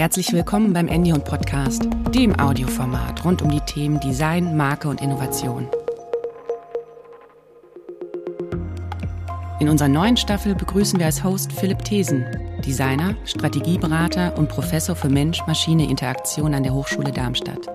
[0.00, 5.68] Herzlich willkommen beim Endion Podcast, dem Audioformat rund um die Themen Design, Marke und Innovation.
[9.58, 12.24] In unserer neuen Staffel begrüßen wir als Host Philipp Thesen,
[12.64, 17.66] Designer, Strategieberater und Professor für Mensch-Maschine-Interaktion an der Hochschule Darmstadt.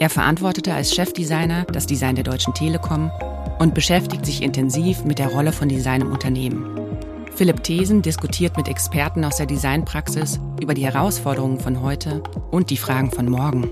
[0.00, 3.10] Er verantwortete als Chefdesigner das Design der Deutschen Telekom
[3.58, 6.85] und beschäftigt sich intensiv mit der Rolle von Design im Unternehmen.
[7.36, 12.78] Philipp Thesen diskutiert mit Experten aus der Designpraxis über die Herausforderungen von heute und die
[12.78, 13.70] Fragen von morgen.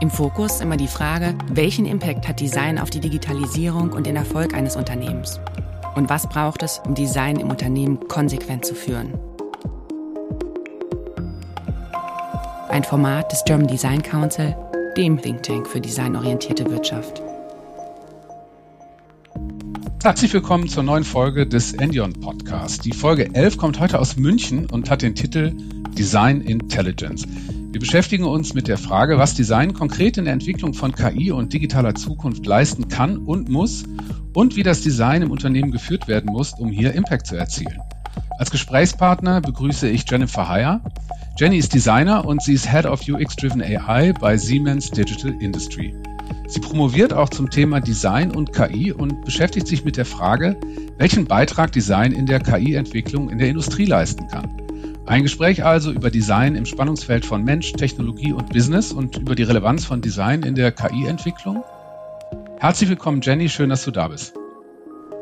[0.00, 4.52] Im Fokus immer die Frage, welchen Impact hat Design auf die Digitalisierung und den Erfolg
[4.52, 5.40] eines Unternehmens?
[5.94, 9.14] Und was braucht es, um Design im Unternehmen konsequent zu führen?
[12.68, 14.54] Ein Format des German Design Council,
[14.98, 17.22] dem Think Tank für designorientierte Wirtschaft.
[20.04, 22.84] Herzlich willkommen zur neuen Folge des Endion Podcast.
[22.84, 25.54] Die Folge 11 kommt heute aus München und hat den Titel
[25.96, 27.26] Design Intelligence.
[27.72, 31.54] Wir beschäftigen uns mit der Frage, was Design konkret in der Entwicklung von KI und
[31.54, 33.84] digitaler Zukunft leisten kann und muss
[34.34, 37.80] und wie das Design im Unternehmen geführt werden muss, um hier Impact zu erzielen.
[38.38, 40.82] Als Gesprächspartner begrüße ich Jennifer Heyer.
[41.38, 45.94] Jenny ist Designer und sie ist Head of UX Driven AI bei Siemens Digital Industry.
[46.54, 50.56] Sie promoviert auch zum Thema Design und KI und beschäftigt sich mit der Frage,
[50.98, 54.62] welchen Beitrag Design in der KI-Entwicklung in der Industrie leisten kann.
[55.04, 59.42] Ein Gespräch also über Design im Spannungsfeld von Mensch, Technologie und Business und über die
[59.42, 61.64] Relevanz von Design in der KI-Entwicklung.
[62.60, 64.34] Herzlich willkommen, Jenny, schön, dass du da bist.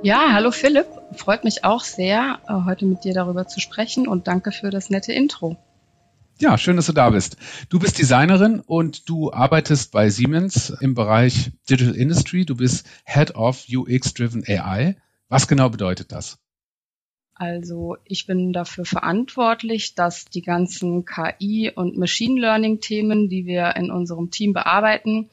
[0.03, 4.29] Ja, hallo Philipp, freut mich auch sehr, äh, heute mit dir darüber zu sprechen und
[4.29, 5.57] danke für das nette Intro.
[6.39, 7.37] Ja, schön, dass du da bist.
[7.69, 12.45] Du bist Designerin und du arbeitest bei Siemens im Bereich Digital Industry.
[12.45, 14.97] Du bist Head of UX Driven AI.
[15.29, 16.39] Was genau bedeutet das?
[17.35, 23.75] Also ich bin dafür verantwortlich, dass die ganzen KI und Machine Learning Themen, die wir
[23.77, 25.31] in unserem Team bearbeiten,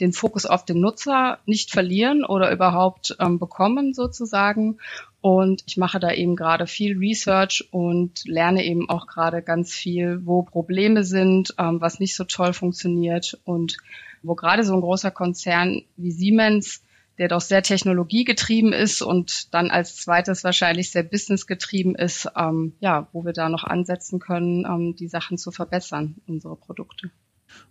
[0.00, 4.78] den Fokus auf den Nutzer nicht verlieren oder überhaupt ähm, bekommen sozusagen.
[5.20, 10.20] Und ich mache da eben gerade viel Research und lerne eben auch gerade ganz viel,
[10.24, 13.76] wo Probleme sind, ähm, was nicht so toll funktioniert und
[14.22, 16.82] wo gerade so ein großer Konzern wie Siemens
[17.18, 23.08] der doch sehr technologiegetrieben ist und dann als zweites wahrscheinlich sehr businessgetrieben ist, ähm, ja,
[23.12, 27.10] wo wir da noch ansetzen können, ähm, die Sachen zu verbessern, unsere Produkte.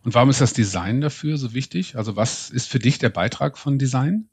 [0.03, 1.95] Und warum ist das Design dafür so wichtig?
[1.95, 4.29] Also was ist für dich der Beitrag von Design?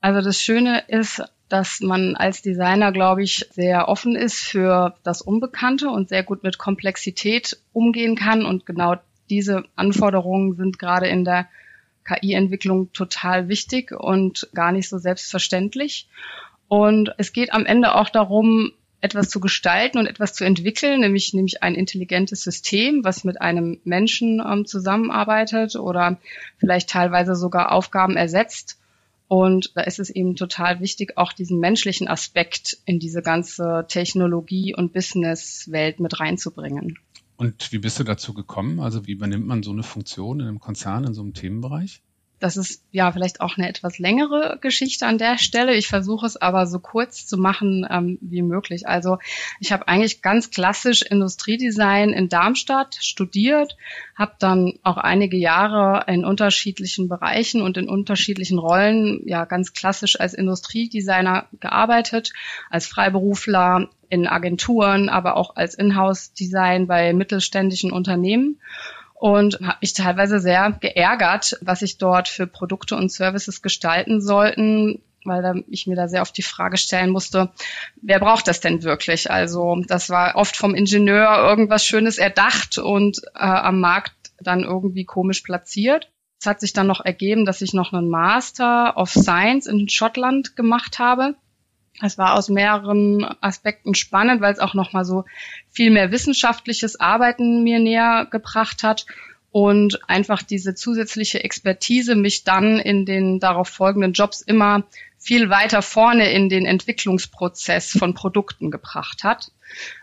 [0.00, 5.22] Also das Schöne ist, dass man als Designer, glaube ich, sehr offen ist für das
[5.22, 8.44] Unbekannte und sehr gut mit Komplexität umgehen kann.
[8.44, 8.96] Und genau
[9.30, 11.48] diese Anforderungen sind gerade in der
[12.04, 16.08] KI-Entwicklung total wichtig und gar nicht so selbstverständlich.
[16.68, 21.32] Und es geht am Ende auch darum, etwas zu gestalten und etwas zu entwickeln, nämlich,
[21.32, 26.18] nämlich ein intelligentes System, was mit einem Menschen ähm, zusammenarbeitet oder
[26.58, 28.78] vielleicht teilweise sogar Aufgaben ersetzt.
[29.28, 34.74] Und da ist es eben total wichtig, auch diesen menschlichen Aspekt in diese ganze Technologie-
[34.74, 36.98] und Businesswelt mit reinzubringen.
[37.36, 38.80] Und wie bist du dazu gekommen?
[38.80, 42.02] Also wie übernimmt man so eine Funktion in einem Konzern, in so einem Themenbereich?
[42.40, 45.74] Das ist ja vielleicht auch eine etwas längere Geschichte an der Stelle.
[45.74, 48.86] Ich versuche es aber so kurz zu machen ähm, wie möglich.
[48.86, 49.18] Also
[49.58, 53.76] ich habe eigentlich ganz klassisch Industriedesign in Darmstadt studiert,
[54.14, 60.20] habe dann auch einige Jahre in unterschiedlichen Bereichen und in unterschiedlichen Rollen ja ganz klassisch
[60.20, 62.32] als Industriedesigner gearbeitet,
[62.70, 68.58] als Freiberufler in Agenturen, aber auch als Inhouse-Design bei mittelständischen Unternehmen
[69.18, 75.02] und habe mich teilweise sehr geärgert, was ich dort für Produkte und Services gestalten sollten,
[75.24, 77.50] weil ich mir da sehr oft die Frage stellen musste,
[78.00, 79.30] wer braucht das denn wirklich?
[79.30, 85.04] Also das war oft vom Ingenieur irgendwas Schönes erdacht und äh, am Markt dann irgendwie
[85.04, 86.10] komisch platziert.
[86.40, 90.54] Es hat sich dann noch ergeben, dass ich noch einen Master of Science in Schottland
[90.54, 91.34] gemacht habe
[92.02, 95.24] es war aus mehreren Aspekten spannend, weil es auch nochmal so
[95.70, 99.06] viel mehr wissenschaftliches Arbeiten mir näher gebracht hat
[99.50, 104.84] und einfach diese zusätzliche Expertise mich dann in den darauf folgenden Jobs immer
[105.18, 109.50] viel weiter vorne in den Entwicklungsprozess von Produkten gebracht hat.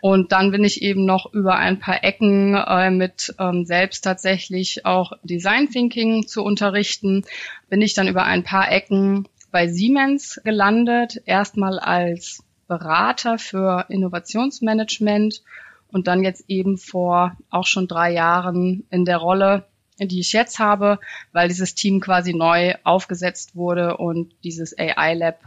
[0.00, 4.84] Und dann bin ich eben noch über ein paar Ecken äh, mit ähm, selbst tatsächlich
[4.84, 7.24] auch Design Thinking zu unterrichten,
[7.68, 15.42] bin ich dann über ein paar Ecken bei Siemens gelandet, erstmal als Berater für Innovationsmanagement
[15.88, 19.64] und dann jetzt eben vor auch schon drei Jahren in der Rolle,
[19.98, 20.98] die ich jetzt habe,
[21.32, 25.40] weil dieses Team quasi neu aufgesetzt wurde und dieses AI Lab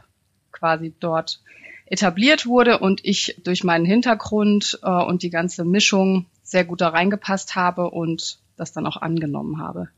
[0.52, 1.44] quasi dort
[1.86, 6.90] etabliert wurde und ich durch meinen Hintergrund äh, und die ganze Mischung sehr gut da
[6.90, 9.90] reingepasst habe und das dann auch angenommen habe.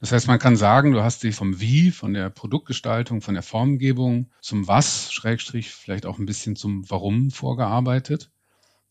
[0.00, 3.42] Das heißt, man kann sagen, du hast dich vom Wie, von der Produktgestaltung, von der
[3.42, 8.30] Formgebung zum Was, Schrägstrich, vielleicht auch ein bisschen zum Warum vorgearbeitet.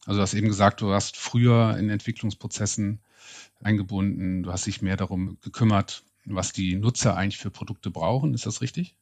[0.06, 3.00] Also du hast eben gesagt, du hast früher in Entwicklungsprozessen
[3.62, 8.33] eingebunden, du hast dich mehr darum gekümmert, was die Nutzer eigentlich für Produkte brauchen.
[8.33, 8.95] Ist das richtig?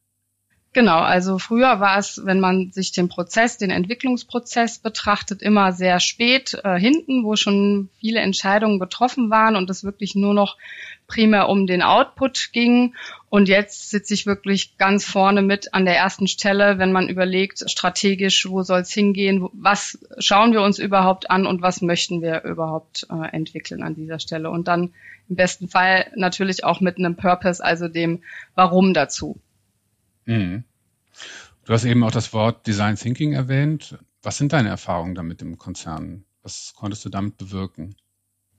[0.75, 6.01] Genau, also früher war es, wenn man sich den Prozess, den Entwicklungsprozess betrachtet, immer sehr
[6.01, 10.57] spät äh, hinten, wo schon viele Entscheidungen getroffen waren und es wirklich nur noch
[11.07, 12.93] primär um den Output ging.
[13.29, 17.63] Und jetzt sitze ich wirklich ganz vorne mit an der ersten Stelle, wenn man überlegt,
[17.71, 22.43] strategisch, wo soll es hingehen, was schauen wir uns überhaupt an und was möchten wir
[22.43, 24.49] überhaupt äh, entwickeln an dieser Stelle.
[24.49, 24.93] Und dann
[25.29, 28.23] im besten Fall natürlich auch mit einem Purpose, also dem
[28.55, 29.39] Warum dazu.
[30.25, 30.63] Mhm.
[31.65, 33.97] Du hast eben auch das Wort Design Thinking erwähnt.
[34.21, 36.25] Was sind deine Erfahrungen damit im Konzern?
[36.43, 37.95] Was konntest du damit bewirken?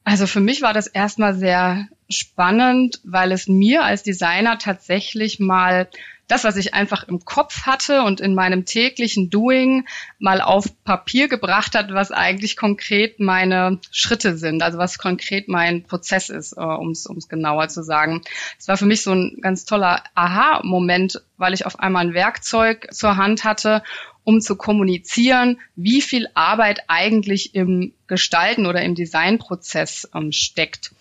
[0.07, 5.89] Also für mich war das erstmal sehr spannend, weil es mir als Designer tatsächlich mal
[6.29, 9.85] das, was ich einfach im Kopf hatte und in meinem täglichen Doing
[10.21, 15.83] mal auf Papier gebracht hat, was eigentlich konkret meine Schritte sind, also was konkret mein
[15.83, 18.23] Prozess ist, äh, um es genauer zu sagen.
[18.61, 22.87] Es war für mich so ein ganz toller Aha-Moment, weil ich auf einmal ein Werkzeug
[22.93, 23.83] zur Hand hatte
[24.27, 30.93] um zu kommunizieren, wie viel Arbeit eigentlich im Gestalten oder im Designprozess ähm, steckt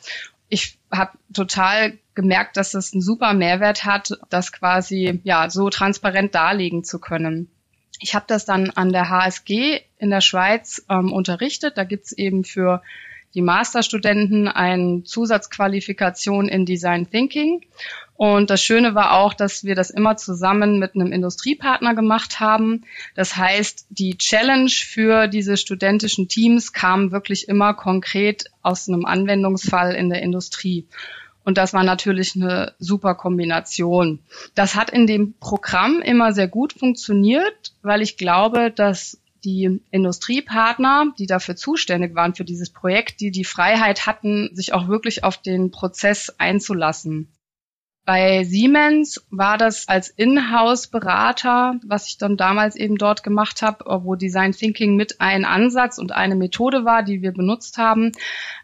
[0.49, 6.35] ich habe total gemerkt, dass es einen super Mehrwert hat, das quasi ja so transparent
[6.35, 7.49] darlegen zu können.
[7.99, 11.77] Ich habe das dann an der HSG in der Schweiz ähm, unterrichtet.
[11.77, 12.81] Da gibt's eben für
[13.35, 17.61] die Masterstudenten eine Zusatzqualifikation in Design Thinking.
[18.17, 22.85] Und das Schöne war auch, dass wir das immer zusammen mit einem Industriepartner gemacht haben.
[23.13, 29.93] Das heißt, die Challenge für diese studentischen Teams kam wirklich immer konkret aus einem Anwendungsfall
[29.93, 30.87] in der Industrie.
[31.43, 34.19] Und das war natürlich eine super Kombination.
[34.55, 41.13] Das hat in dem Programm immer sehr gut funktioniert, weil ich glaube, dass die Industriepartner,
[41.19, 45.37] die dafür zuständig waren für dieses Projekt, die die Freiheit hatten, sich auch wirklich auf
[45.37, 47.31] den Prozess einzulassen.
[48.05, 54.13] Bei Siemens war das als Inhouse-Berater, was ich dann damals eben dort gemacht habe, wo
[54.13, 58.11] Design Thinking mit ein Ansatz und eine Methode war, die wir benutzt haben,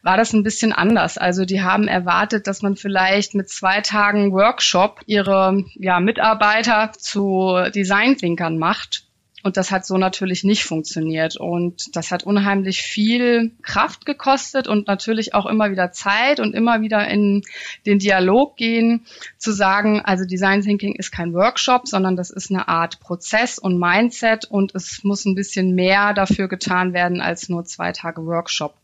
[0.04, 1.18] war das ein bisschen anders.
[1.18, 7.58] Also die haben erwartet, dass man vielleicht mit zwei Tagen Workshop ihre ja, Mitarbeiter zu
[7.74, 9.08] Design Thinkern macht.
[9.44, 11.36] Und das hat so natürlich nicht funktioniert.
[11.36, 16.82] Und das hat unheimlich viel Kraft gekostet und natürlich auch immer wieder Zeit und immer
[16.82, 17.42] wieder in
[17.86, 19.06] den Dialog gehen,
[19.38, 23.80] zu sagen, also Design Thinking ist kein Workshop, sondern das ist eine Art Prozess und
[23.80, 28.76] Mindset und es muss ein bisschen mehr dafür getan werden als nur zwei Tage Workshop.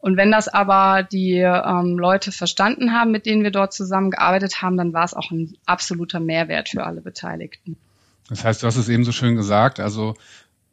[0.00, 4.76] Und wenn das aber die ähm, Leute verstanden haben, mit denen wir dort zusammengearbeitet haben,
[4.76, 7.76] dann war es auch ein absoluter Mehrwert für alle Beteiligten.
[8.28, 10.14] Das heißt, du hast es eben so schön gesagt, also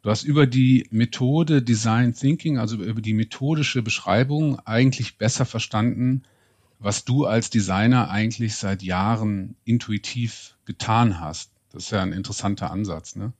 [0.02, 6.22] du hast über die Methode Design Thinking, also über die methodische Beschreibung eigentlich besser verstanden,
[6.78, 11.50] was du als Designer eigentlich seit Jahren intuitiv getan hast.
[11.72, 13.16] Das ist ja ein interessanter Ansatz.
[13.16, 13.32] Ne?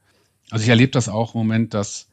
[0.51, 2.09] Also ich erlebe das auch im Moment, dass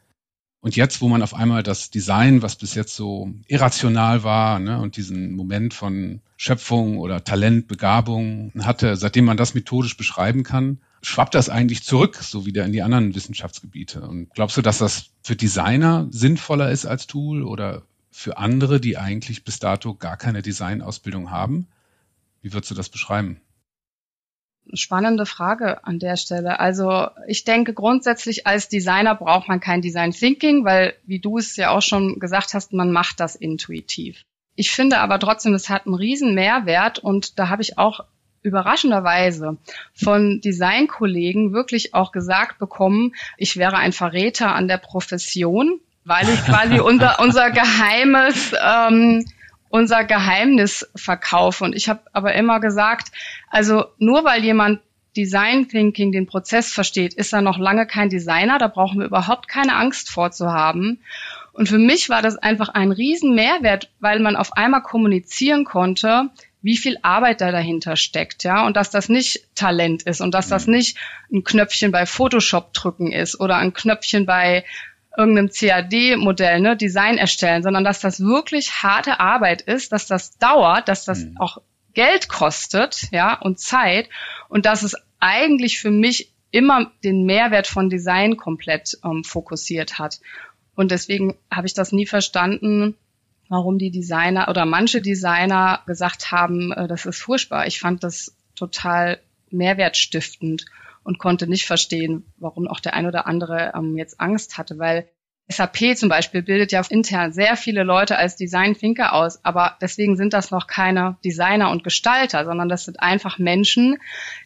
[0.64, 4.80] und jetzt, wo man auf einmal das Design, was bis jetzt so irrational war, ne,
[4.80, 10.78] und diesen Moment von Schöpfung oder Talent, Begabung hatte, seitdem man das methodisch beschreiben kann,
[11.04, 14.00] schwappt das eigentlich zurück, so wieder in die anderen Wissenschaftsgebiete.
[14.02, 18.96] Und glaubst du, dass das für Designer sinnvoller ist als Tool oder für andere, die
[18.96, 21.68] eigentlich bis dato gar keine Designausbildung haben?
[22.40, 23.40] Wie würdest du das beschreiben?
[24.72, 26.58] Spannende Frage an der Stelle.
[26.58, 31.56] Also ich denke grundsätzlich als Designer braucht man kein Design Thinking, weil wie du es
[31.56, 34.24] ja auch schon gesagt hast, man macht das intuitiv.
[34.56, 38.04] Ich finde aber trotzdem, es hat einen riesen Mehrwert und da habe ich auch
[38.44, 39.56] überraschenderweise
[39.94, 46.44] von Designkollegen wirklich auch gesagt bekommen, ich wäre ein Verräter an der Profession, weil ich
[46.44, 49.24] quasi unser, unser geheimes, ähm,
[49.70, 51.64] unser Geheimnis verkaufe.
[51.64, 53.10] Und ich habe aber immer gesagt,
[53.50, 54.80] also nur weil jemand
[55.16, 58.58] Design Thinking den Prozess versteht, ist er noch lange kein Designer.
[58.58, 61.00] Da brauchen wir überhaupt keine Angst vorzuhaben.
[61.52, 66.30] Und für mich war das einfach ein riesen Mehrwert, weil man auf einmal kommunizieren konnte,
[66.64, 70.48] wie viel Arbeit da dahinter steckt, ja, und dass das nicht Talent ist und dass
[70.48, 70.74] das mhm.
[70.74, 70.96] nicht
[71.30, 74.64] ein Knöpfchen bei Photoshop drücken ist oder ein Knöpfchen bei
[75.16, 80.88] irgendeinem CAD-Modell, ne, Design erstellen, sondern dass das wirklich harte Arbeit ist, dass das dauert,
[80.88, 81.36] dass das mhm.
[81.38, 81.58] auch
[81.92, 84.08] Geld kostet, ja, und Zeit
[84.48, 90.18] und dass es eigentlich für mich immer den Mehrwert von Design komplett ähm, fokussiert hat.
[90.74, 92.96] Und deswegen habe ich das nie verstanden,
[93.48, 97.66] warum die Designer oder manche Designer gesagt haben, äh, das ist furchtbar.
[97.66, 99.20] Ich fand das total
[99.50, 100.64] mehrwertstiftend
[101.02, 105.08] und konnte nicht verstehen, warum auch der ein oder andere ähm, jetzt Angst hatte, weil
[105.48, 110.16] SAP zum Beispiel bildet ja intern sehr viele Leute als Design Thinker aus, aber deswegen
[110.16, 113.98] sind das noch keine Designer und Gestalter, sondern das sind einfach Menschen,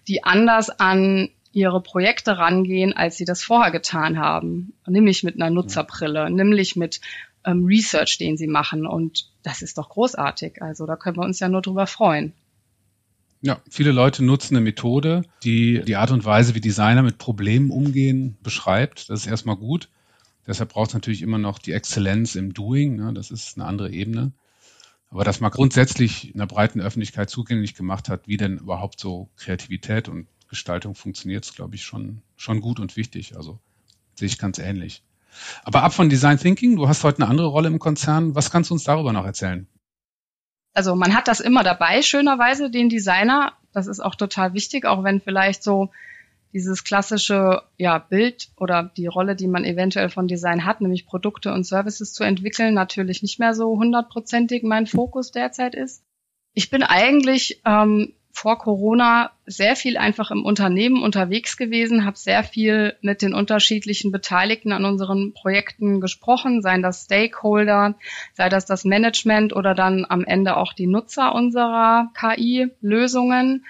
[0.08, 4.74] die anders an ihre Projekte rangehen, als sie das vorher getan haben.
[4.86, 7.00] Nämlich mit einer Nutzerbrille, nämlich mit
[7.48, 8.86] ähm, Research, den sie machen.
[8.86, 10.62] Und das ist doch großartig.
[10.62, 12.32] Also da können wir uns ja nur drüber freuen.
[13.40, 17.70] Ja, viele Leute nutzen eine Methode, die die Art und Weise, wie Designer mit Problemen
[17.70, 19.10] umgehen, beschreibt.
[19.10, 19.88] Das ist erstmal gut.
[20.46, 22.96] Deshalb braucht es natürlich immer noch die Exzellenz im Doing.
[22.96, 23.12] Ne?
[23.14, 24.32] Das ist eine andere Ebene.
[25.10, 29.28] Aber dass man grundsätzlich in der breiten Öffentlichkeit zugänglich gemacht hat, wie denn überhaupt so
[29.36, 33.36] Kreativität und Gestaltung funktioniert, ist, glaube ich, schon, schon gut und wichtig.
[33.36, 33.58] Also
[34.14, 35.02] sehe ich ganz ähnlich.
[35.64, 38.34] Aber ab von Design Thinking, du hast heute eine andere Rolle im Konzern.
[38.34, 39.68] Was kannst du uns darüber noch erzählen?
[40.78, 43.54] also man hat das immer dabei, schönerweise, den Designer.
[43.72, 45.90] Das ist auch total wichtig, auch wenn vielleicht so
[46.52, 51.52] dieses klassische ja, Bild oder die Rolle, die man eventuell von Design hat, nämlich Produkte
[51.52, 56.04] und Services zu entwickeln, natürlich nicht mehr so hundertprozentig mein Fokus derzeit ist.
[56.54, 62.44] Ich bin eigentlich ähm, vor Corona sehr viel einfach im Unternehmen unterwegs gewesen, habe sehr
[62.44, 67.96] viel mit den unterschiedlichen Beteiligten an unseren Projekten gesprochen, seien das Stakeholder,
[68.34, 73.64] sei das das Management oder dann am Ende auch die Nutzer unserer KI-Lösungen,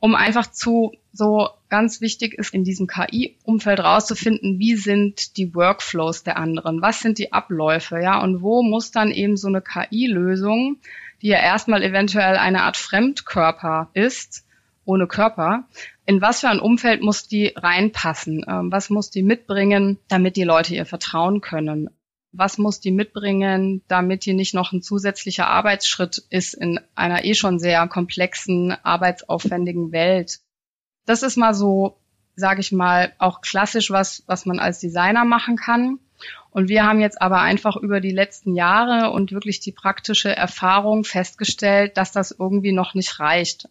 [0.00, 6.24] um einfach zu so ganz wichtig ist in diesem KI-Umfeld rauszufinden, wie sind die Workflows
[6.24, 10.78] der anderen, was sind die Abläufe, ja, und wo muss dann eben so eine KI-Lösung
[11.22, 14.44] die ja erstmal eventuell eine Art Fremdkörper ist,
[14.84, 15.64] ohne Körper.
[16.06, 18.44] In was für ein Umfeld muss die reinpassen?
[18.48, 21.90] Ähm, was muss die mitbringen, damit die Leute ihr vertrauen können?
[22.32, 27.34] Was muss die mitbringen, damit die nicht noch ein zusätzlicher Arbeitsschritt ist in einer eh
[27.34, 30.40] schon sehr komplexen, arbeitsaufwendigen Welt?
[31.04, 31.98] Das ist mal so,
[32.36, 35.98] sage ich mal, auch klassisch was, was man als Designer machen kann.
[36.50, 41.04] Und wir haben jetzt aber einfach über die letzten Jahre und wirklich die praktische Erfahrung
[41.04, 43.68] festgestellt, dass das irgendwie noch nicht reicht.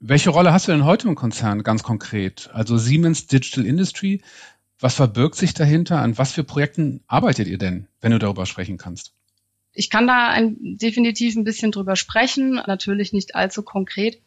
[0.00, 2.50] Welche Rolle hast du denn heute im Konzern ganz konkret?
[2.52, 4.22] Also Siemens Digital Industry,
[4.80, 6.00] was verbirgt sich dahinter?
[6.00, 9.12] An was für Projekten arbeitet ihr denn, wenn du darüber sprechen kannst?
[9.72, 14.20] Ich kann da ein, definitiv ein bisschen drüber sprechen, natürlich nicht allzu konkret.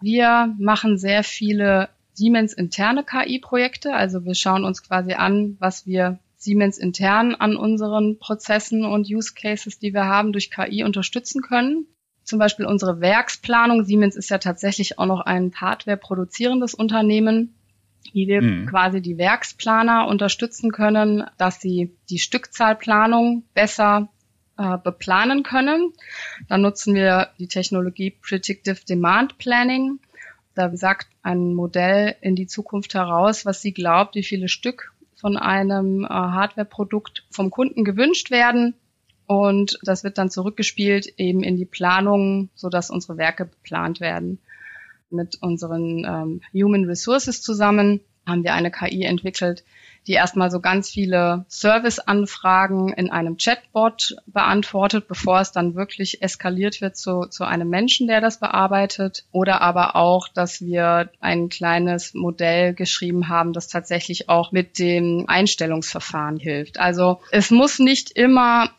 [0.00, 3.92] Wir machen sehr viele Siemens interne KI-Projekte.
[3.92, 9.32] Also wir schauen uns quasi an, was wir Siemens intern an unseren Prozessen und Use
[9.34, 11.86] Cases, die wir haben, durch KI unterstützen können.
[12.22, 13.84] Zum Beispiel unsere Werksplanung.
[13.84, 17.54] Siemens ist ja tatsächlich auch noch ein Hardware-produzierendes Unternehmen,
[18.12, 18.66] wie wir mhm.
[18.66, 24.08] quasi die Werksplaner unterstützen können, dass sie die Stückzahlplanung besser
[24.58, 25.92] äh, beplanen können.
[26.48, 29.98] Dann nutzen wir die Technologie Predictive Demand Planning.
[30.54, 35.36] Da sagt ein Modell in die Zukunft heraus, was sie glaubt, wie viele Stück von
[35.36, 38.74] einem äh, Hardware-Produkt vom Kunden gewünscht werden.
[39.26, 44.38] Und das wird dann zurückgespielt eben in die Planung, so dass unsere Werke geplant werden.
[45.10, 49.64] Mit unseren ähm, Human Resources zusammen haben wir eine KI entwickelt,
[50.06, 56.80] die erstmal so ganz viele Serviceanfragen in einem Chatbot beantwortet, bevor es dann wirklich eskaliert
[56.80, 59.24] wird zu, zu einem Menschen, der das bearbeitet.
[59.32, 65.24] Oder aber auch, dass wir ein kleines Modell geschrieben haben, das tatsächlich auch mit dem
[65.26, 66.78] Einstellungsverfahren hilft.
[66.78, 68.70] Also es muss nicht immer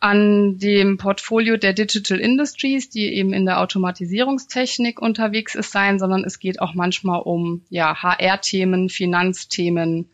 [0.00, 6.22] an dem Portfolio der Digital Industries, die eben in der Automatisierungstechnik unterwegs ist, sein, sondern
[6.24, 10.08] es geht auch manchmal um ja, HR-Themen, Finanzthemen,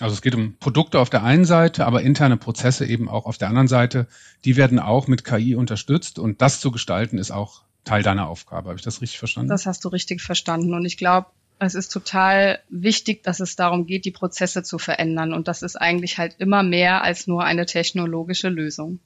[0.00, 3.38] also es geht um Produkte auf der einen Seite, aber interne Prozesse eben auch auf
[3.38, 4.06] der anderen Seite.
[4.44, 8.70] Die werden auch mit KI unterstützt und das zu gestalten ist auch Teil deiner Aufgabe.
[8.70, 9.50] Habe ich das richtig verstanden?
[9.50, 11.28] Das hast du richtig verstanden und ich glaube,
[11.58, 15.76] es ist total wichtig, dass es darum geht, die Prozesse zu verändern und das ist
[15.76, 19.00] eigentlich halt immer mehr als nur eine technologische Lösung.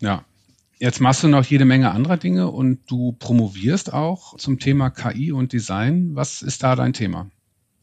[0.00, 0.24] Ja.
[0.80, 5.32] Jetzt machst du noch jede Menge anderer Dinge und du promovierst auch zum Thema KI
[5.32, 6.10] und Design.
[6.14, 7.30] Was ist da dein Thema?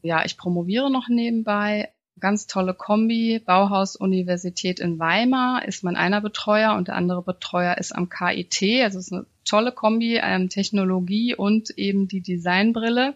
[0.00, 1.90] Ja, ich promoviere noch nebenbei
[2.20, 3.40] ganz tolle Kombi.
[3.44, 8.82] Bauhaus-Universität in Weimar ist mein einer Betreuer und der andere Betreuer ist am KIT.
[8.82, 13.14] Also es ist eine tolle Kombi, ähm, Technologie und eben die Designbrille.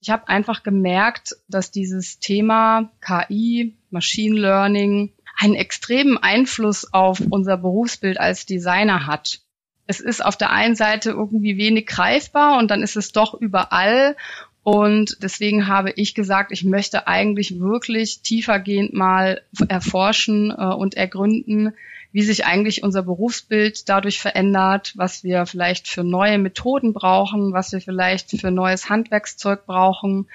[0.00, 7.56] Ich habe einfach gemerkt, dass dieses Thema KI, Machine Learning einen extremen Einfluss auf unser
[7.56, 9.40] Berufsbild als Designer hat.
[9.86, 14.16] Es ist auf der einen Seite irgendwie wenig greifbar und dann ist es doch überall
[14.66, 21.72] und deswegen habe ich gesagt, ich möchte eigentlich wirklich tiefergehend mal erforschen äh, und ergründen,
[22.10, 27.70] wie sich eigentlich unser Berufsbild dadurch verändert, was wir vielleicht für neue Methoden brauchen, was
[27.70, 30.26] wir vielleicht für neues Handwerkszeug brauchen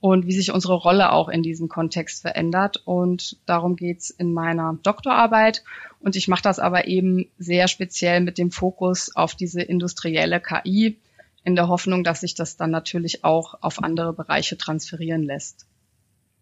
[0.00, 2.80] und wie sich unsere Rolle auch in diesem Kontext verändert.
[2.86, 5.62] Und darum geht's in meiner Doktorarbeit.
[6.00, 10.96] Und ich mache das aber eben sehr speziell mit dem Fokus auf diese industrielle KI,
[11.44, 15.66] in der Hoffnung, dass sich das dann natürlich auch auf andere Bereiche transferieren lässt.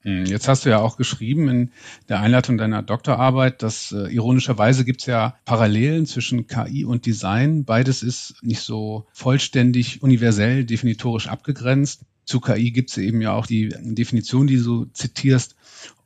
[0.03, 1.71] Hm, jetzt hast du ja auch geschrieben in
[2.09, 7.65] der Einleitung deiner Doktorarbeit, dass äh, ironischerweise gibt es ja Parallelen zwischen KI und Design.
[7.65, 12.03] Beides ist nicht so vollständig universell definitorisch abgegrenzt.
[12.25, 15.57] Zu KI gibt es eben ja auch die Definition, die du zitierst.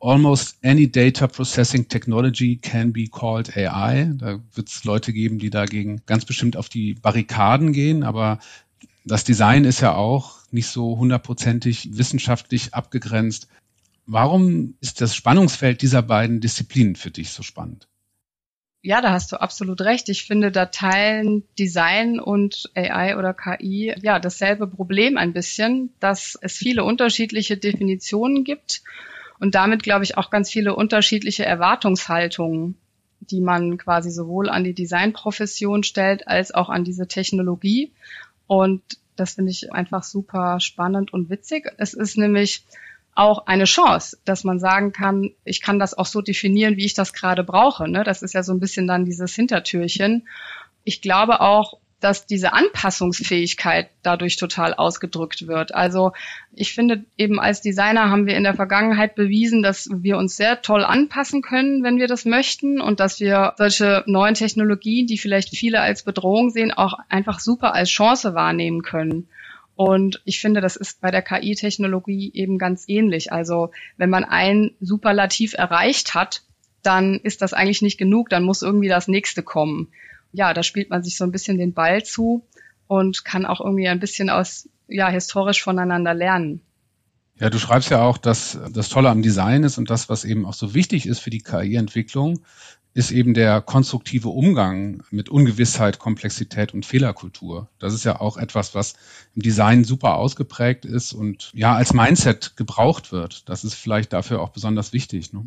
[0.01, 4.13] Almost any data processing technology can be called AI.
[4.15, 8.39] Da wird es Leute geben, die dagegen ganz bestimmt auf die Barrikaden gehen, aber
[9.07, 13.49] das Design ist ja auch nicht so hundertprozentig wissenschaftlich abgegrenzt.
[14.05, 17.89] Warum ist das Spannungsfeld dieser beiden Disziplinen für dich so spannend?
[18.83, 20.09] Ja, da hast du absolut recht.
[20.09, 26.39] Ich finde, da teilen Design und AI oder KI ja dasselbe Problem ein bisschen, dass
[26.41, 28.83] es viele unterschiedliche Definitionen gibt
[29.41, 32.77] und damit, glaube ich, auch ganz viele unterschiedliche Erwartungshaltungen,
[33.21, 37.93] die man quasi sowohl an die Designprofession stellt als auch an diese Technologie.
[38.47, 38.83] Und
[39.17, 41.73] das finde ich einfach super spannend und witzig.
[41.79, 42.65] Es ist nämlich
[43.15, 46.95] auch eine Chance, dass man sagen kann, ich kann das auch so definieren, wie ich
[46.95, 47.89] das gerade brauche.
[47.89, 48.05] Ne?
[48.05, 50.29] Das ist ja so ein bisschen dann dieses Hintertürchen.
[50.85, 55.75] Ich glaube auch, dass diese Anpassungsfähigkeit dadurch total ausgedrückt wird.
[55.75, 56.13] Also
[56.55, 60.63] ich finde eben als Designer haben wir in der Vergangenheit bewiesen, dass wir uns sehr
[60.63, 65.49] toll anpassen können, wenn wir das möchten und dass wir solche neuen Technologien, die vielleicht
[65.57, 69.27] viele als Bedrohung sehen, auch einfach super als Chance wahrnehmen können.
[69.75, 73.33] Und ich finde, das ist bei der KI-Technologie eben ganz ähnlich.
[73.33, 76.43] Also wenn man ein Superlativ erreicht hat,
[76.85, 79.89] dann ist das eigentlich nicht genug, dann muss irgendwie das nächste kommen.
[80.33, 82.47] Ja, da spielt man sich so ein bisschen den Ball zu
[82.87, 86.61] und kann auch irgendwie ein bisschen aus, ja, historisch voneinander lernen.
[87.39, 90.47] Ja, du schreibst ja auch, dass das Tolle am Design ist und das, was eben
[90.47, 92.41] auch so wichtig ist für die KI-Entwicklung,
[92.95, 97.69] ist eben der konstruktive Umgang mit Ungewissheit, Komplexität und Fehlerkultur.
[97.79, 98.95] Das ist ja auch etwas, was
[99.35, 103.47] im Design super ausgeprägt ist und ja als Mindset gebraucht wird.
[103.51, 105.35] Das ist vielleicht dafür auch besonders wichtig.
[105.35, 105.45] Ne?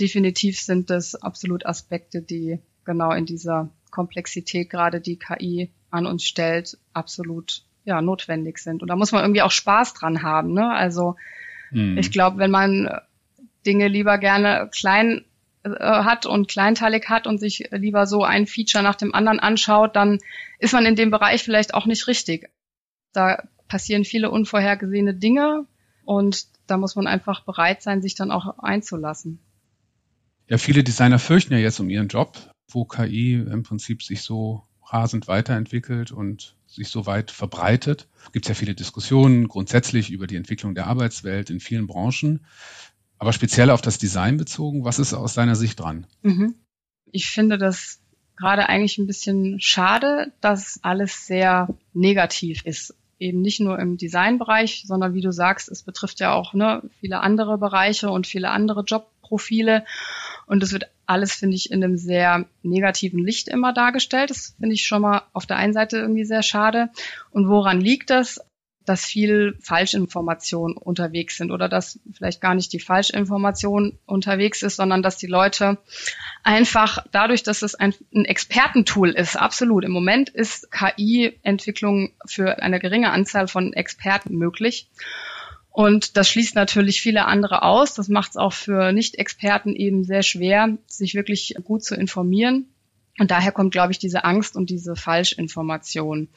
[0.00, 6.24] Definitiv sind das absolut Aspekte, die genau in dieser Komplexität gerade die KI an uns
[6.24, 8.82] stellt, absolut ja notwendig sind.
[8.82, 10.52] Und da muss man irgendwie auch Spaß dran haben.
[10.52, 10.70] Ne?
[10.70, 11.16] Also
[11.70, 11.96] hm.
[11.98, 12.88] ich glaube, wenn man
[13.66, 15.24] Dinge lieber gerne klein
[15.62, 19.96] äh, hat und kleinteilig hat und sich lieber so ein Feature nach dem anderen anschaut,
[19.96, 20.18] dann
[20.58, 22.50] ist man in dem Bereich vielleicht auch nicht richtig.
[23.12, 25.66] Da passieren viele unvorhergesehene Dinge
[26.04, 29.38] und da muss man einfach bereit sein, sich dann auch einzulassen.
[30.48, 32.36] Ja, viele Designer fürchten ja jetzt um ihren Job,
[32.68, 38.08] wo KI im Prinzip sich so rasend weiterentwickelt und sich so weit verbreitet.
[38.32, 42.44] Gibt es ja viele Diskussionen grundsätzlich über die Entwicklung der Arbeitswelt in vielen Branchen.
[43.18, 46.06] Aber speziell auf das Design bezogen, was ist aus deiner Sicht dran?
[46.22, 46.54] Mhm.
[47.10, 48.00] Ich finde das
[48.36, 52.94] gerade eigentlich ein bisschen schade, dass alles sehr negativ ist.
[53.20, 57.20] Eben nicht nur im Designbereich, sondern wie du sagst, es betrifft ja auch ne, viele
[57.20, 59.84] andere Bereiche und viele andere Jobprofile.
[60.46, 64.30] Und es wird alles, finde ich, in einem sehr negativen Licht immer dargestellt.
[64.30, 66.90] Das finde ich schon mal auf der einen Seite irgendwie sehr schade.
[67.30, 68.40] Und woran liegt das?
[68.84, 75.02] dass viel Falschinformation unterwegs sind oder dass vielleicht gar nicht die Falschinformation unterwegs ist, sondern
[75.02, 75.78] dass die Leute
[76.42, 79.84] einfach dadurch, dass es ein, ein Expertentool ist, absolut.
[79.84, 84.88] Im Moment ist KI-Entwicklung für eine geringe Anzahl von Experten möglich.
[85.74, 87.94] Und das schließt natürlich viele andere aus.
[87.94, 92.66] Das macht es auch für Nicht-Experten eben sehr schwer, sich wirklich gut zu informieren.
[93.18, 96.28] Und daher kommt, glaube ich, diese Angst und diese Falschinformation.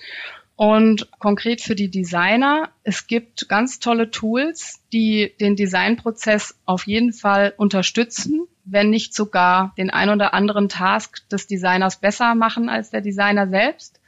[0.55, 7.13] Und konkret für die Designer, es gibt ganz tolle Tools, die den Designprozess auf jeden
[7.13, 12.89] Fall unterstützen, wenn nicht sogar den ein oder anderen Task des Designers besser machen als
[12.89, 13.99] der Designer selbst.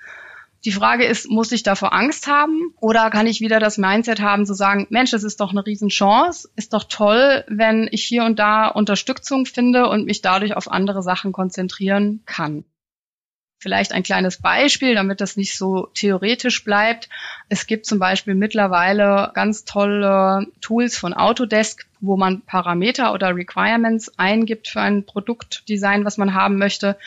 [0.65, 4.45] Die Frage ist, muss ich davor Angst haben oder kann ich wieder das Mindset haben
[4.45, 8.39] zu sagen, Mensch, das ist doch eine Riesenchance, ist doch toll, wenn ich hier und
[8.39, 12.65] da Unterstützung finde und mich dadurch auf andere Sachen konzentrieren kann.
[13.61, 17.09] Vielleicht ein kleines Beispiel, damit das nicht so theoretisch bleibt.
[17.49, 24.17] Es gibt zum Beispiel mittlerweile ganz tolle Tools von Autodesk, wo man Parameter oder Requirements
[24.17, 26.97] eingibt für ein Produktdesign, was man haben möchte.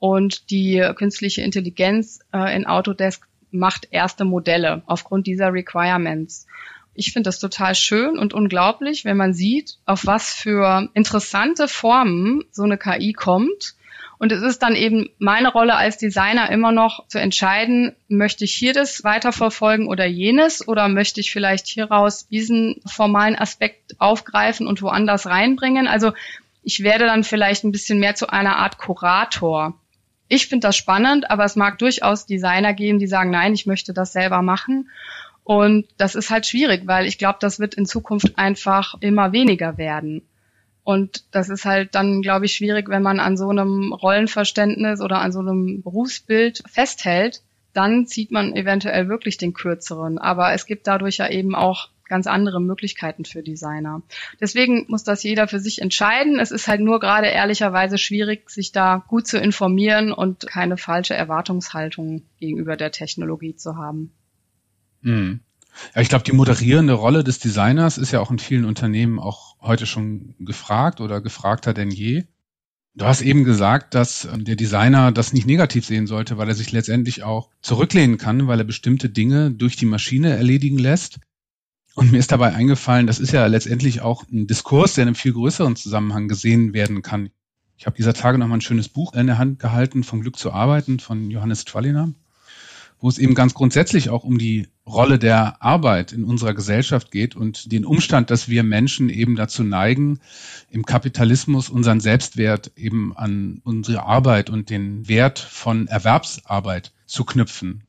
[0.00, 6.46] Und die künstliche Intelligenz äh, in Autodesk macht erste Modelle aufgrund dieser Requirements.
[6.94, 12.42] Ich finde das total schön und unglaublich, wenn man sieht, auf was für interessante Formen
[12.50, 13.74] so eine KI kommt
[14.20, 18.52] Und es ist dann eben meine Rolle als Designer immer noch zu entscheiden, möchte ich
[18.52, 24.82] hier das weiterverfolgen oder jenes oder möchte ich vielleicht hieraus diesen formalen Aspekt aufgreifen und
[24.82, 25.88] woanders reinbringen.
[25.88, 26.12] Also
[26.62, 29.74] ich werde dann vielleicht ein bisschen mehr zu einer Art Kurator.
[30.32, 33.92] Ich finde das spannend, aber es mag durchaus Designer geben, die sagen, nein, ich möchte
[33.92, 34.88] das selber machen.
[35.42, 39.76] Und das ist halt schwierig, weil ich glaube, das wird in Zukunft einfach immer weniger
[39.76, 40.22] werden.
[40.84, 45.20] Und das ist halt dann, glaube ich, schwierig, wenn man an so einem Rollenverständnis oder
[45.20, 47.42] an so einem Berufsbild festhält.
[47.72, 50.18] Dann zieht man eventuell wirklich den kürzeren.
[50.18, 54.02] Aber es gibt dadurch ja eben auch ganz andere Möglichkeiten für Designer.
[54.40, 56.38] Deswegen muss das jeder für sich entscheiden.
[56.38, 61.14] Es ist halt nur gerade ehrlicherweise schwierig, sich da gut zu informieren und keine falsche
[61.14, 64.12] Erwartungshaltung gegenüber der Technologie zu haben.
[65.00, 65.40] Mhm.
[65.94, 69.56] Ja, ich glaube, die moderierende Rolle des Designers ist ja auch in vielen Unternehmen auch
[69.60, 72.24] heute schon gefragt oder gefragter denn je.
[72.94, 76.56] Du hast eben gesagt, dass ähm, der Designer das nicht negativ sehen sollte, weil er
[76.56, 81.20] sich letztendlich auch zurücklehnen kann, weil er bestimmte Dinge durch die Maschine erledigen lässt.
[82.00, 85.16] Und mir ist dabei eingefallen, das ist ja letztendlich auch ein Diskurs, der in einem
[85.16, 87.28] viel größeren Zusammenhang gesehen werden kann.
[87.76, 90.38] Ich habe dieser Tage noch mal ein schönes Buch in der Hand gehalten, Vom Glück
[90.38, 92.10] zu arbeiten, von Johannes Twalliner,
[93.00, 97.36] wo es eben ganz grundsätzlich auch um die Rolle der Arbeit in unserer Gesellschaft geht
[97.36, 100.20] und den Umstand, dass wir Menschen eben dazu neigen,
[100.70, 107.82] im Kapitalismus unseren Selbstwert eben an unsere Arbeit und den Wert von Erwerbsarbeit zu knüpfen.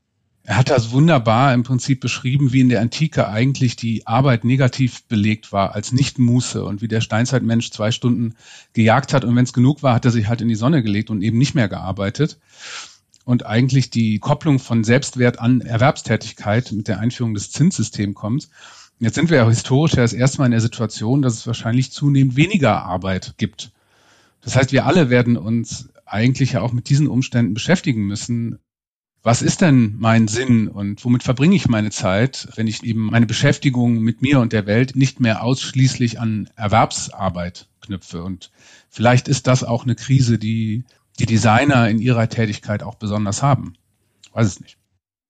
[0.44, 5.04] Er hat das wunderbar im Prinzip beschrieben, wie in der Antike eigentlich die Arbeit negativ
[5.04, 8.34] belegt war als Nicht-Muße und wie der Steinzeitmensch zwei Stunden
[8.72, 11.10] gejagt hat und wenn es genug war, hat er sich halt in die Sonne gelegt
[11.10, 12.40] und eben nicht mehr gearbeitet.
[13.24, 18.48] Und eigentlich die Kopplung von Selbstwert an Erwerbstätigkeit mit der Einführung des Zinssystems kommt.
[18.98, 21.92] Jetzt sind wir ja historisch ja das erste Mal in der Situation, dass es wahrscheinlich
[21.92, 23.70] zunehmend weniger Arbeit gibt.
[24.40, 28.58] Das heißt, wir alle werden uns eigentlich ja auch mit diesen Umständen beschäftigen müssen,
[29.22, 33.26] was ist denn mein Sinn und womit verbringe ich meine Zeit, wenn ich eben meine
[33.26, 38.22] Beschäftigung mit mir und der Welt nicht mehr ausschließlich an Erwerbsarbeit knüpfe.
[38.24, 38.50] Und
[38.90, 40.84] vielleicht ist das auch eine Krise, die
[41.18, 43.74] die Designer in ihrer Tätigkeit auch besonders haben.
[44.32, 44.76] Weiß es nicht.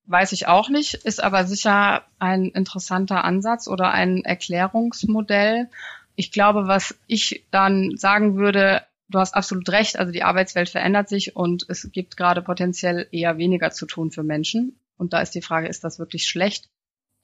[0.07, 5.69] Weiß ich auch nicht, ist aber sicher ein interessanter Ansatz oder ein Erklärungsmodell.
[6.17, 9.99] Ich glaube, was ich dann sagen würde, du hast absolut recht.
[9.99, 14.23] Also die Arbeitswelt verändert sich und es gibt gerade potenziell eher weniger zu tun für
[14.23, 14.81] Menschen.
[14.97, 16.69] Und da ist die Frage, ist das wirklich schlecht?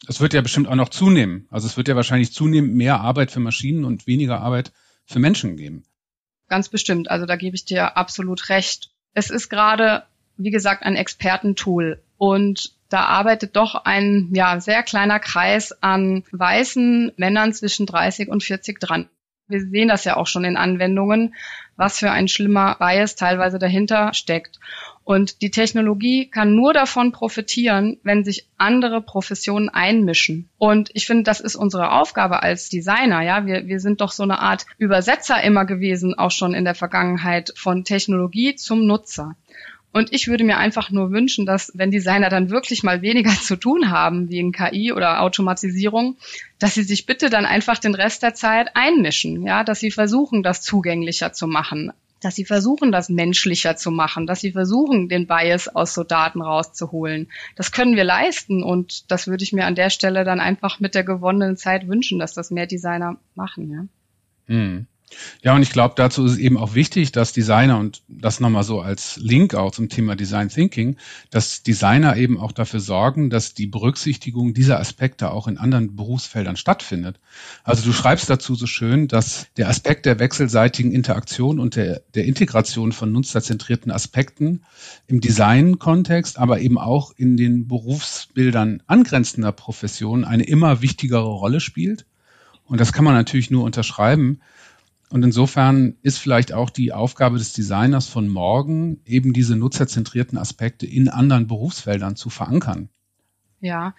[0.07, 1.49] Es wird ja bestimmt auch noch zunehmen.
[1.51, 4.73] Also es wird ja wahrscheinlich zunehmend mehr Arbeit für Maschinen und weniger Arbeit
[5.07, 5.85] für Menschen geben.
[6.49, 7.11] Ganz bestimmt.
[7.11, 8.91] Also da gebe ich dir absolut recht.
[9.13, 10.05] Es ist gerade,
[10.37, 17.13] wie gesagt, ein Expertentool und da arbeitet doch ein ja, sehr kleiner Kreis an weißen
[17.17, 19.11] Männern zwischen 30 und 40 dran.
[19.49, 21.35] Wir sehen das ja auch schon in Anwendungen,
[21.77, 24.59] was für ein schlimmer Bias teilweise dahinter steckt.
[25.05, 30.51] Und die Technologie kann nur davon profitieren, wenn sich andere Professionen einmischen.
[30.59, 33.23] Und ich finde, das ist unsere Aufgabe als Designer.
[33.23, 36.75] Ja, wir, wir sind doch so eine Art Übersetzer immer gewesen, auch schon in der
[36.75, 39.35] Vergangenheit von Technologie zum Nutzer.
[39.93, 43.57] Und ich würde mir einfach nur wünschen, dass wenn Designer dann wirklich mal weniger zu
[43.57, 46.17] tun haben wegen KI oder Automatisierung,
[46.59, 50.43] dass sie sich bitte dann einfach den Rest der Zeit einmischen, ja, dass sie versuchen,
[50.43, 55.27] das zugänglicher zu machen, dass sie versuchen, das menschlicher zu machen, dass sie versuchen, den
[55.27, 57.31] Bias aus so Daten rauszuholen.
[57.57, 60.95] Das können wir leisten und das würde ich mir an der Stelle dann einfach mit
[60.95, 64.55] der gewonnenen Zeit wünschen, dass das mehr Designer machen, ja.
[64.55, 64.87] Hm.
[65.43, 68.65] Ja, und ich glaube, dazu ist es eben auch wichtig, dass Designer, und das nochmal
[68.65, 70.97] so als Link auch zum Thema Design Thinking,
[71.31, 76.57] dass Designer eben auch dafür sorgen, dass die Berücksichtigung dieser Aspekte auch in anderen Berufsfeldern
[76.57, 77.19] stattfindet.
[77.65, 82.25] Also du schreibst dazu so schön, dass der Aspekt der wechselseitigen Interaktion und der, der
[82.25, 84.63] Integration von nutzerzentrierten Aspekten
[85.07, 92.07] im Design-Kontext, aber eben auch in den Berufsbildern angrenzender Professionen eine immer wichtigere Rolle spielt.
[92.65, 94.41] Und das kann man natürlich nur unterschreiben,
[95.11, 100.87] und insofern ist vielleicht auch die Aufgabe des Designers von morgen, eben diese nutzerzentrierten Aspekte
[100.87, 102.91] in anderen Berufsfeldern zu verankern.
[103.61, 103.95] Ja,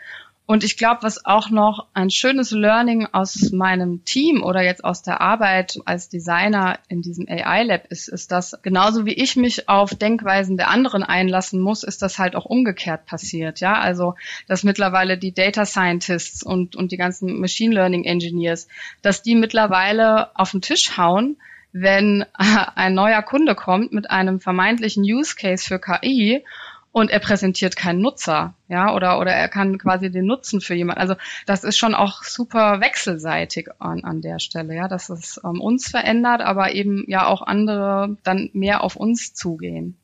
[0.50, 5.04] und ich glaube, was auch noch ein schönes Learning aus meinem Team oder jetzt aus
[5.04, 9.70] der Arbeit als Designer in diesem AI Lab ist, ist, dass genauso wie ich mich
[9.70, 13.60] auf Denkweisen der anderen einlassen muss, ist das halt auch umgekehrt passiert.
[13.60, 14.16] Ja, also,
[14.48, 18.68] dass mittlerweile die Data Scientists und, und die ganzen Machine Learning Engineers,
[19.04, 21.38] dass die mittlerweile auf den Tisch hauen,
[21.74, 26.44] wenn ein neuer Kunde kommt mit einem vermeintlichen Use Case für KI
[26.91, 31.02] und er präsentiert keinen Nutzer, ja, oder, oder er kann quasi den Nutzen für jemanden.
[31.02, 35.62] Also das ist schon auch super wechselseitig an, an der Stelle, ja, dass es ähm,
[35.62, 39.97] uns verändert, aber eben ja auch andere dann mehr auf uns zugehen.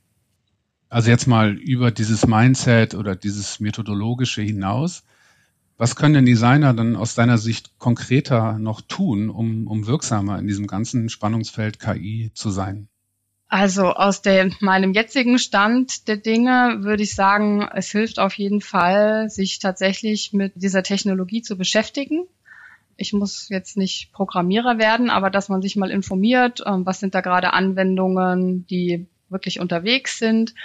[0.89, 5.03] Also jetzt mal über dieses Mindset oder dieses methodologische hinaus.
[5.77, 10.47] Was können denn Designer dann aus deiner Sicht konkreter noch tun, um, um wirksamer in
[10.47, 12.87] diesem ganzen Spannungsfeld KI zu sein?
[13.47, 18.59] Also aus der, meinem jetzigen Stand der Dinge würde ich sagen, es hilft auf jeden
[18.59, 22.27] Fall, sich tatsächlich mit dieser Technologie zu beschäftigen.
[22.97, 27.13] Ich muss jetzt nicht Programmierer werden, aber dass man sich mal informiert, ähm, was sind
[27.13, 30.55] da gerade Anwendungen, die wirklich unterwegs sind.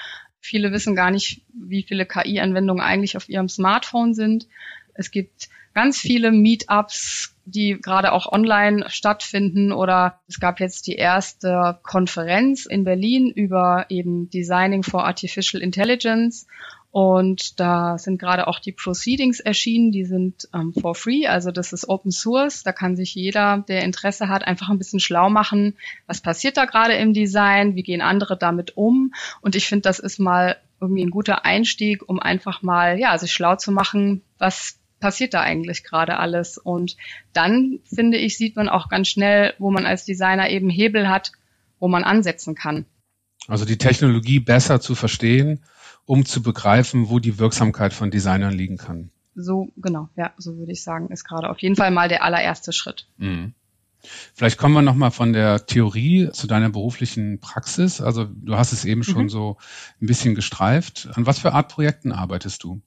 [0.41, 4.47] Viele wissen gar nicht, wie viele KI-Anwendungen eigentlich auf ihrem Smartphone sind.
[4.95, 5.49] Es gibt
[5.81, 9.73] ganz viele Meetups, die gerade auch online stattfinden.
[9.73, 16.47] Oder es gab jetzt die erste Konferenz in Berlin über eben Designing for Artificial Intelligence.
[16.91, 21.73] Und da sind gerade auch die Proceedings erschienen, die sind ähm, for free, also das
[21.73, 22.63] ist Open Source.
[22.63, 26.67] Da kann sich jeder, der Interesse hat, einfach ein bisschen schlau machen, was passiert da
[26.67, 29.15] gerade im Design, wie gehen andere damit um.
[29.41, 33.33] Und ich finde, das ist mal irgendwie ein guter Einstieg, um einfach mal, ja, sich
[33.33, 36.59] schlau zu machen, was passiert da eigentlich gerade alles.
[36.59, 36.97] Und
[37.33, 41.33] dann, finde ich, sieht man auch ganz schnell, wo man als Designer eben Hebel hat,
[41.79, 42.87] wo man ansetzen kann.
[43.49, 45.61] Also die Technologie besser zu verstehen,
[46.05, 49.11] um zu begreifen, wo die Wirksamkeit von Designern liegen kann.
[49.35, 52.73] So, genau, ja, so würde ich sagen, ist gerade auf jeden Fall mal der allererste
[52.73, 53.07] Schritt.
[53.17, 53.55] Mhm.
[54.35, 58.01] Vielleicht kommen wir nochmal von der Theorie zu deiner beruflichen Praxis.
[58.01, 59.05] Also du hast es eben mhm.
[59.05, 59.59] schon so
[60.01, 61.09] ein bisschen gestreift.
[61.15, 62.81] An was für Art Projekten arbeitest du?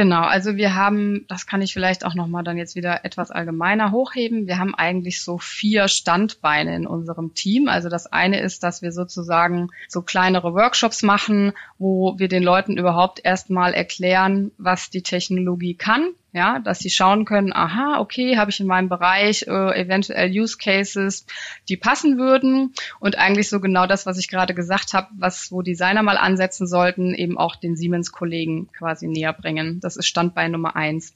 [0.00, 3.92] Genau, also wir haben, das kann ich vielleicht auch nochmal dann jetzt wieder etwas allgemeiner
[3.92, 4.46] hochheben.
[4.46, 7.68] Wir haben eigentlich so vier Standbeine in unserem Team.
[7.68, 12.78] Also das eine ist, dass wir sozusagen so kleinere Workshops machen, wo wir den Leuten
[12.78, 18.50] überhaupt erstmal erklären, was die Technologie kann ja, dass sie schauen können, aha, okay, habe
[18.50, 21.26] ich in meinem Bereich äh, eventuell Use Cases,
[21.68, 25.62] die passen würden und eigentlich so genau das, was ich gerade gesagt habe, was wo
[25.62, 29.80] Designer mal ansetzen sollten, eben auch den Siemens-Kollegen quasi näher bringen.
[29.80, 31.14] Das ist Standbein Nummer eins.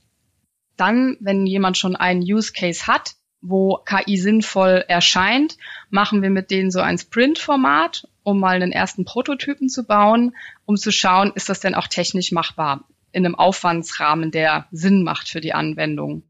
[0.77, 5.59] Dann, wenn jemand schon einen Use Case hat, wo KI sinnvoll erscheint,
[5.90, 10.77] machen wir mit denen so ein Sprint-Format, um mal einen ersten Prototypen zu bauen, um
[10.77, 12.85] zu schauen, ist das denn auch technisch machbar?
[13.14, 16.24] In einem Aufwandsrahmen, der Sinn macht für die Anwendung.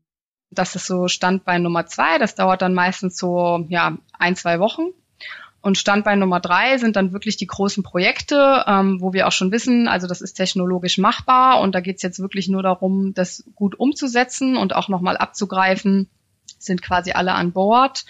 [0.50, 2.18] Das ist so Standbein Nummer zwei.
[2.18, 4.88] Das dauert dann meistens so ja ein, zwei Wochen.
[5.62, 9.50] Und Standbein Nummer drei sind dann wirklich die großen Projekte, ähm, wo wir auch schon
[9.50, 13.44] wissen, also das ist technologisch machbar und da geht es jetzt wirklich nur darum, das
[13.54, 16.10] gut umzusetzen und auch nochmal abzugreifen,
[16.58, 18.04] sind quasi alle an Bord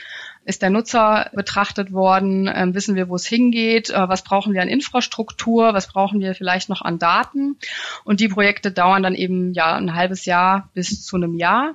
[0.45, 4.63] ist der Nutzer betrachtet worden, ähm, wissen wir, wo es hingeht, äh, was brauchen wir
[4.63, 7.57] an Infrastruktur, was brauchen wir vielleicht noch an Daten.
[8.05, 11.75] Und die Projekte dauern dann eben ja ein halbes Jahr bis zu einem Jahr.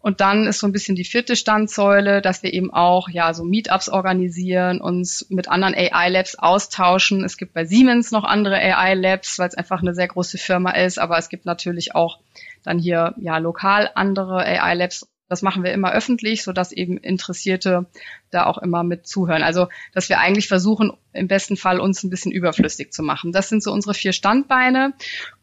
[0.00, 3.44] Und dann ist so ein bisschen die vierte Standsäule, dass wir eben auch ja so
[3.44, 7.24] Meetups organisieren, uns mit anderen AI-Labs austauschen.
[7.24, 10.98] Es gibt bei Siemens noch andere AI-Labs, weil es einfach eine sehr große Firma ist,
[10.98, 12.20] aber es gibt natürlich auch
[12.62, 17.86] dann hier ja lokal andere AI-Labs das machen wir immer öffentlich, so dass eben Interessierte
[18.30, 19.42] da auch immer mit zuhören.
[19.42, 23.32] Also, dass wir eigentlich versuchen, im besten Fall uns ein bisschen überflüssig zu machen.
[23.32, 24.94] Das sind so unsere vier Standbeine.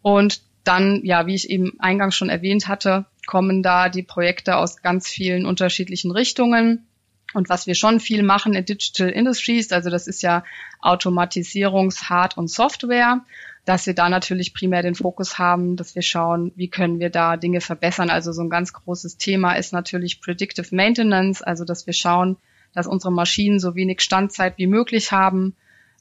[0.02, 4.82] Und dann, ja, wie ich eben eingangs schon erwähnt hatte, kommen da die Projekte aus
[4.82, 6.88] ganz vielen unterschiedlichen Richtungen.
[7.34, 10.44] Und was wir schon viel machen in Digital Industries, also das ist ja
[10.82, 13.24] Automatisierungs-, Hard- und Software
[13.66, 17.36] dass wir da natürlich primär den Fokus haben, dass wir schauen, wie können wir da
[17.36, 18.12] Dinge verbessern.
[18.12, 22.38] Also so ein ganz großes Thema ist natürlich Predictive Maintenance, also dass wir schauen,
[22.74, 25.56] dass unsere Maschinen so wenig Standzeit wie möglich haben.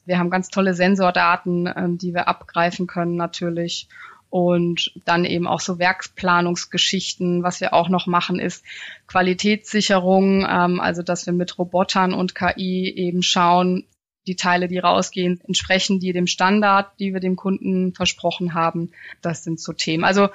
[0.05, 3.87] Wir haben ganz tolle Sensordaten, ähm, die wir abgreifen können natürlich.
[4.29, 7.41] Und dann eben auch so Werksplanungsgeschichten.
[7.41, 8.63] Was wir auch noch machen, ist
[9.07, 13.85] Qualitätssicherung, ähm, also dass wir mit Robotern und KI eben schauen,
[14.27, 18.91] die Teile, die rausgehen, entsprechen die dem Standard, die wir dem Kunden versprochen haben.
[19.21, 20.03] Das sind so Themen.
[20.03, 20.29] Also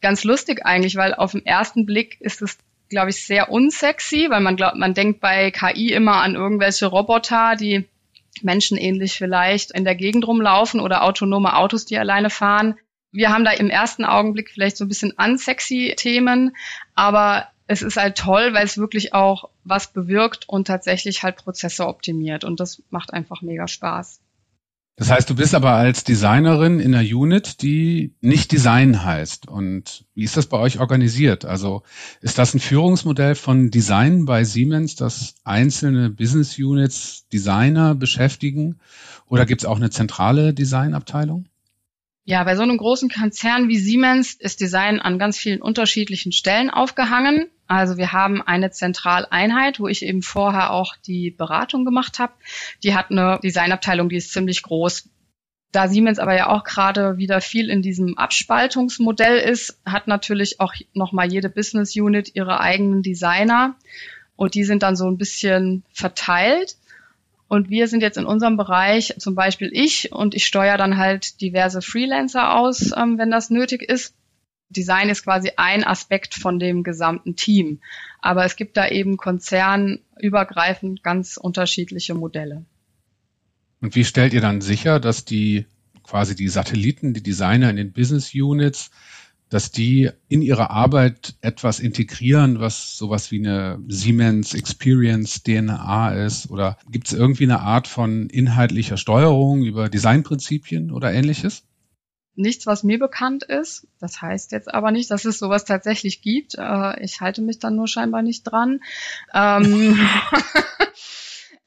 [0.00, 4.40] ganz lustig eigentlich, weil auf den ersten Blick ist es glaube ich, sehr unsexy, weil
[4.40, 7.86] man glaubt, man denkt bei KI immer an irgendwelche Roboter, die
[8.42, 12.76] menschenähnlich vielleicht in der Gegend rumlaufen oder autonome Autos, die alleine fahren.
[13.12, 16.56] Wir haben da im ersten Augenblick vielleicht so ein bisschen unsexy Themen,
[16.94, 21.86] aber es ist halt toll, weil es wirklich auch was bewirkt und tatsächlich halt Prozesse
[21.86, 22.44] optimiert.
[22.44, 24.20] Und das macht einfach mega Spaß.
[24.96, 29.48] Das heißt, du bist aber als Designerin in einer Unit, die nicht Design heißt.
[29.48, 31.44] Und wie ist das bei euch organisiert?
[31.44, 31.82] Also
[32.20, 38.78] ist das ein Führungsmodell von Design bei Siemens, dass einzelne Business Units Designer beschäftigen?
[39.26, 41.48] Oder gibt es auch eine zentrale Designabteilung?
[42.24, 46.70] Ja, bei so einem großen Konzern wie Siemens ist Design an ganz vielen unterschiedlichen Stellen
[46.70, 47.48] aufgehangen.
[47.66, 52.34] Also wir haben eine Zentraleinheit, wo ich eben vorher auch die Beratung gemacht habe.
[52.82, 55.08] Die hat eine Designabteilung, die ist ziemlich groß.
[55.72, 60.72] Da Siemens aber ja auch gerade wieder viel in diesem Abspaltungsmodell ist, hat natürlich auch
[60.92, 63.74] nochmal jede Business Unit ihre eigenen Designer
[64.36, 66.76] und die sind dann so ein bisschen verteilt.
[67.48, 71.40] Und wir sind jetzt in unserem Bereich, zum Beispiel ich, und ich steuere dann halt
[71.40, 74.14] diverse Freelancer aus, ähm, wenn das nötig ist.
[74.70, 77.80] Design ist quasi ein Aspekt von dem gesamten Team.
[78.20, 82.64] Aber es gibt da eben konzernübergreifend ganz unterschiedliche Modelle.
[83.80, 85.66] Und wie stellt ihr dann sicher, dass die
[86.02, 88.90] quasi die Satelliten, die Designer in den Business Units
[89.54, 96.50] dass die in ihrer Arbeit etwas integrieren, was sowas wie eine Siemens Experience DNA ist?
[96.50, 101.62] Oder gibt es irgendwie eine Art von inhaltlicher Steuerung über Designprinzipien oder ähnliches?
[102.36, 103.86] Nichts, was mir bekannt ist.
[104.00, 106.56] Das heißt jetzt aber nicht, dass es sowas tatsächlich gibt.
[106.56, 108.80] Äh, ich halte mich dann nur scheinbar nicht dran.
[109.32, 109.98] Ähm,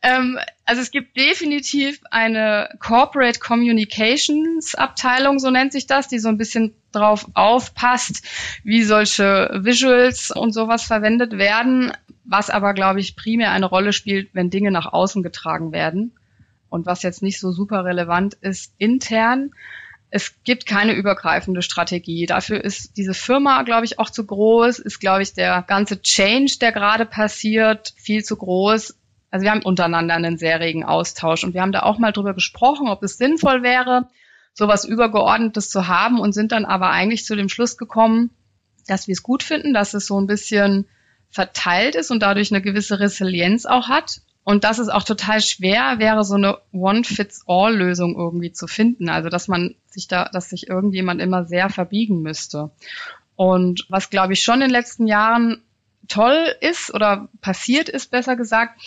[0.08, 6.30] Ähm, also es gibt definitiv eine Corporate Communications Abteilung, so nennt sich das, die so
[6.30, 8.24] ein bisschen drauf aufpasst,
[8.64, 11.92] wie solche Visuals und sowas verwendet werden,
[12.24, 16.14] was aber, glaube ich, primär eine Rolle spielt, wenn Dinge nach außen getragen werden
[16.70, 19.52] und was jetzt nicht so super relevant ist intern.
[20.10, 22.26] Es gibt keine übergreifende Strategie.
[22.26, 26.58] Dafür ist diese Firma, glaube ich, auch zu groß, ist, glaube ich, der ganze Change,
[26.62, 28.96] der gerade passiert, viel zu groß
[29.30, 32.34] also wir haben untereinander einen sehr regen Austausch und wir haben da auch mal drüber
[32.34, 34.08] gesprochen, ob es sinnvoll wäre,
[34.54, 38.32] sowas Übergeordnetes zu haben und sind dann aber eigentlich zu dem Schluss gekommen,
[38.88, 40.88] dass wir es gut finden, dass es so ein bisschen
[41.30, 44.22] verteilt ist und dadurch eine gewisse Resilienz auch hat.
[44.48, 49.10] Und dass es auch total schwer wäre, so eine One-Fits-All-Lösung irgendwie zu finden.
[49.10, 52.72] Also dass man sich da, dass sich irgendjemand immer sehr verbiegen müsste.
[53.36, 55.64] Und was, glaube ich, schon in den letzten Jahren
[56.08, 58.80] toll ist oder passiert ist, besser gesagt,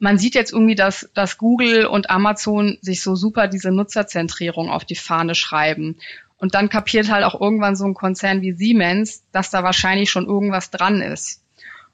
[0.00, 4.84] man sieht jetzt irgendwie, dass, dass Google und Amazon sich so super diese Nutzerzentrierung auf
[4.84, 5.96] die Fahne schreiben.
[6.38, 10.26] Und dann kapiert halt auch irgendwann so ein Konzern wie Siemens, dass da wahrscheinlich schon
[10.26, 11.40] irgendwas dran ist.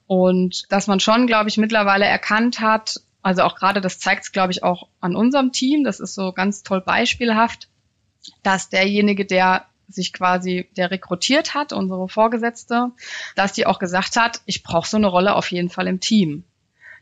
[0.07, 4.31] Und dass man schon, glaube ich, mittlerweile erkannt hat, also auch gerade das zeigt es,
[4.31, 7.67] glaube ich, auch an unserem Team, das ist so ganz toll beispielhaft,
[8.43, 12.91] dass derjenige, der sich quasi, der rekrutiert hat, unsere Vorgesetzte,
[13.35, 16.43] dass die auch gesagt hat, ich brauche so eine Rolle auf jeden Fall im Team.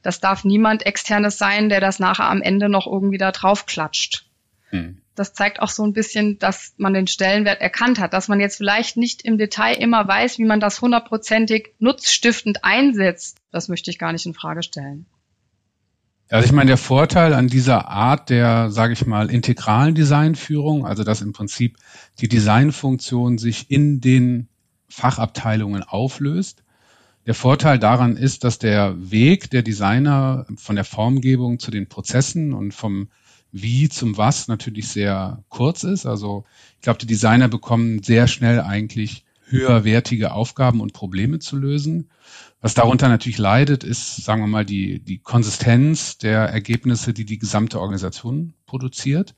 [0.01, 4.25] Das darf niemand externes sein, der das nachher am Ende noch irgendwie da drauf klatscht.
[4.69, 5.01] Hm.
[5.15, 8.55] Das zeigt auch so ein bisschen, dass man den Stellenwert erkannt hat, dass man jetzt
[8.55, 13.37] vielleicht nicht im Detail immer weiß, wie man das hundertprozentig nutzstiftend einsetzt.
[13.51, 15.05] Das möchte ich gar nicht in Frage stellen.
[16.29, 21.03] Also ich meine, der Vorteil an dieser Art der, sage ich mal, integralen Designführung, also
[21.03, 21.77] dass im Prinzip
[22.19, 24.47] die Designfunktion sich in den
[24.87, 26.63] Fachabteilungen auflöst,
[27.25, 32.53] der Vorteil daran ist, dass der Weg der Designer von der Formgebung zu den Prozessen
[32.53, 33.09] und vom
[33.51, 36.05] Wie zum Was natürlich sehr kurz ist.
[36.05, 42.09] Also ich glaube, die Designer bekommen sehr schnell eigentlich höherwertige Aufgaben und Probleme zu lösen.
[42.61, 47.39] Was darunter natürlich leidet, ist, sagen wir mal, die, die Konsistenz der Ergebnisse, die die
[47.39, 49.33] gesamte Organisation produziert.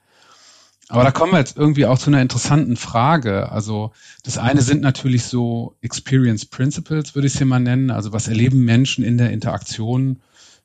[0.90, 3.50] Aber da kommen wir jetzt irgendwie auch zu einer interessanten Frage.
[3.52, 7.92] Also das eine sind natürlich so Experience Principles, würde ich es hier mal nennen.
[7.92, 10.20] Also was erleben Menschen in der Interaktion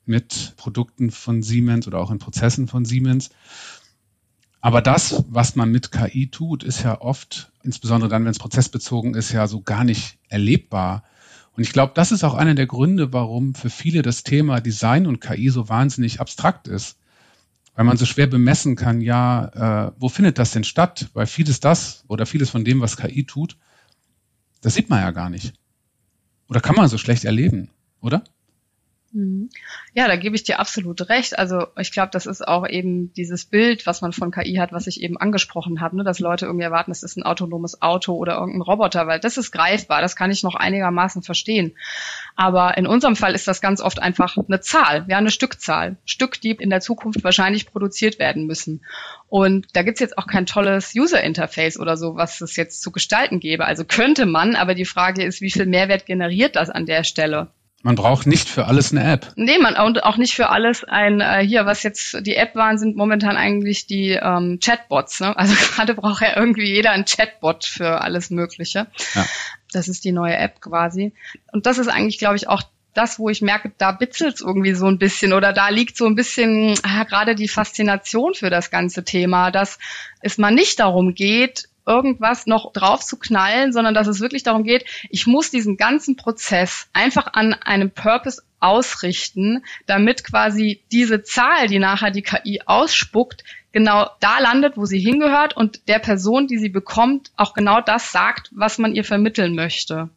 [0.05, 3.29] mit Produkten von Siemens oder auch in Prozessen von Siemens.
[4.59, 9.13] Aber das, was man mit KI tut, ist ja oft, insbesondere dann, wenn es prozessbezogen
[9.13, 11.03] ist, ja so gar nicht erlebbar.
[11.57, 15.07] Und ich glaube, das ist auch einer der Gründe, warum für viele das Thema Design
[15.07, 16.97] und KI so wahnsinnig abstrakt ist
[17.77, 21.09] weil man so schwer bemessen kann, ja, äh, wo findet das denn statt?
[21.13, 23.55] Weil vieles das oder vieles von dem, was KI tut,
[24.61, 25.53] das sieht man ja gar nicht.
[26.49, 27.69] Oder kann man so schlecht erleben,
[28.01, 28.23] oder?
[29.13, 29.49] Mhm.
[29.93, 31.39] Ja, da gebe ich dir absolut recht.
[31.39, 34.87] Also ich glaube, das ist auch eben dieses Bild, was man von KI hat, was
[34.87, 36.03] ich eben angesprochen habe, ne?
[36.03, 39.51] dass Leute irgendwie erwarten, es ist ein autonomes Auto oder irgendein Roboter, weil das ist
[39.51, 41.73] greifbar, das kann ich noch einigermaßen verstehen.
[42.35, 45.97] Aber in unserem Fall ist das ganz oft einfach eine Zahl, ja, eine Stückzahl.
[46.05, 48.83] Stück, die in der Zukunft wahrscheinlich produziert werden müssen.
[49.29, 53.39] Und da gibt's jetzt auch kein tolles User-Interface oder so, was es jetzt zu gestalten
[53.39, 53.65] gäbe.
[53.65, 57.49] Also könnte man, aber die Frage ist, wie viel Mehrwert generiert das an der Stelle?
[57.87, 59.31] Man braucht nicht für alles eine App.
[59.37, 62.77] Nee, man und auch nicht für alles ein äh, hier, was jetzt die App waren,
[62.77, 65.21] sind momentan eigentlich die ähm, Chatbots.
[65.21, 65.37] Ne?
[65.37, 68.87] Also gerade braucht ja irgendwie jeder ein Chatbot für alles Mögliche.
[69.15, 69.25] Ja.
[69.71, 71.13] Das ist die neue App quasi.
[71.53, 72.63] Und das ist eigentlich, glaube ich, auch
[72.93, 76.15] das, wo ich merke, da bitzelt irgendwie so ein bisschen oder da liegt so ein
[76.15, 79.79] bisschen ah, gerade die Faszination für das ganze Thema, dass
[80.19, 84.63] es mal nicht darum geht, irgendwas noch drauf zu knallen, sondern dass es wirklich darum
[84.63, 91.67] geht, ich muss diesen ganzen Prozess einfach an einem Purpose ausrichten, damit quasi diese Zahl,
[91.67, 96.57] die nachher die KI ausspuckt, genau da landet, wo sie hingehört und der Person, die
[96.57, 100.09] sie bekommt, auch genau das sagt, was man ihr vermitteln möchte.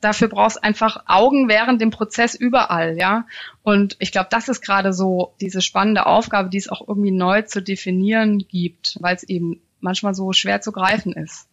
[0.00, 3.26] Dafür brauchst einfach Augen während dem Prozess überall, ja.
[3.62, 7.42] Und ich glaube, das ist gerade so diese spannende Aufgabe, die es auch irgendwie neu
[7.42, 11.46] zu definieren gibt, weil es eben manchmal so schwer zu greifen ist.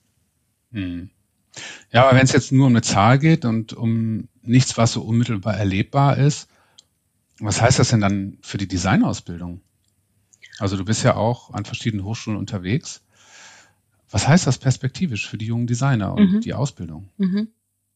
[0.72, 1.10] Hm.
[1.92, 5.02] Ja, aber wenn es jetzt nur um eine Zahl geht und um nichts, was so
[5.02, 6.50] unmittelbar erlebbar ist,
[7.40, 9.62] was heißt das denn dann für die Designausbildung?
[10.60, 13.04] Also du bist ja auch an verschiedenen Hochschulen unterwegs.
[14.10, 16.42] Was heißt das perspektivisch für die jungen Designer und mhm.
[16.42, 17.10] die Ausbildung?
[17.18, 17.50] Mhm.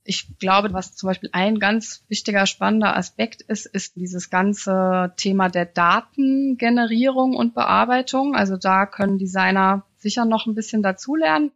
[0.04, 5.48] Ich glaube, was zum Beispiel ein ganz wichtiger, spannender Aspekt ist, ist dieses ganze Thema
[5.50, 8.36] der Datengenerierung und Bearbeitung.
[8.36, 11.52] Also da können Designer sicher noch ein bisschen dazulernen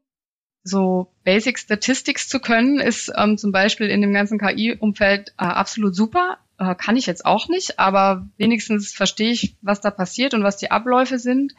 [0.65, 5.95] so Basic Statistics zu können, ist ähm, zum Beispiel in dem ganzen KI-Umfeld äh, absolut
[5.95, 6.39] super.
[6.57, 10.57] Äh, kann ich jetzt auch nicht, aber wenigstens verstehe ich, was da passiert und was
[10.57, 11.53] die Abläufe sind.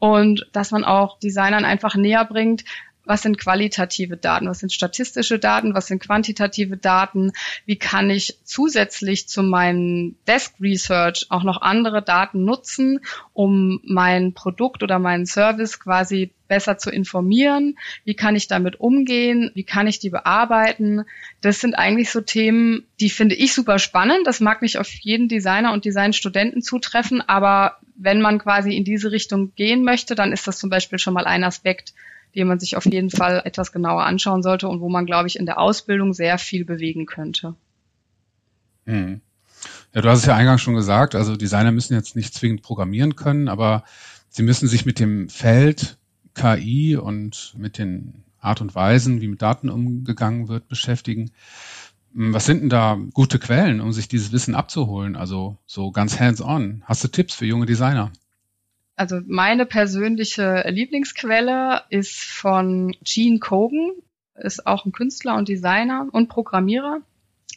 [0.00, 2.64] Und dass man auch Designern einfach näher bringt,
[3.04, 7.32] was sind qualitative Daten, was sind statistische Daten, was sind quantitative Daten,
[7.66, 13.00] wie kann ich zusätzlich zu meinem Desk Research auch noch andere Daten nutzen,
[13.32, 19.50] um mein Produkt oder meinen Service quasi besser zu informieren, wie kann ich damit umgehen,
[19.54, 21.06] wie kann ich die bearbeiten.
[21.40, 24.26] Das sind eigentlich so Themen, die finde ich super spannend.
[24.26, 29.12] Das mag nicht auf jeden Designer und Designstudenten zutreffen, aber wenn man quasi in diese
[29.12, 31.94] Richtung gehen möchte, dann ist das zum Beispiel schon mal ein Aspekt,
[32.34, 35.38] den man sich auf jeden Fall etwas genauer anschauen sollte und wo man, glaube ich,
[35.38, 37.54] in der Ausbildung sehr viel bewegen könnte.
[38.86, 39.20] Hm.
[39.94, 43.14] Ja, du hast es ja eingangs schon gesagt, also Designer müssen jetzt nicht zwingend programmieren
[43.14, 43.84] können, aber
[44.28, 45.98] sie müssen sich mit dem Feld
[46.34, 51.30] KI und mit den Art und Weisen, wie mit Daten umgegangen wird, beschäftigen.
[52.14, 55.16] Hm, was sind denn da gute Quellen, um sich dieses Wissen abzuholen?
[55.16, 56.82] Also so ganz hands-on.
[56.86, 58.12] Hast du Tipps für junge Designer?
[58.96, 63.92] Also meine persönliche Lieblingsquelle ist von Gene Kogan,
[64.34, 67.00] ist auch ein Künstler und Designer und Programmierer.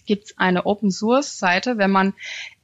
[0.06, 2.14] Gibt es eine Open Source Seite, wenn man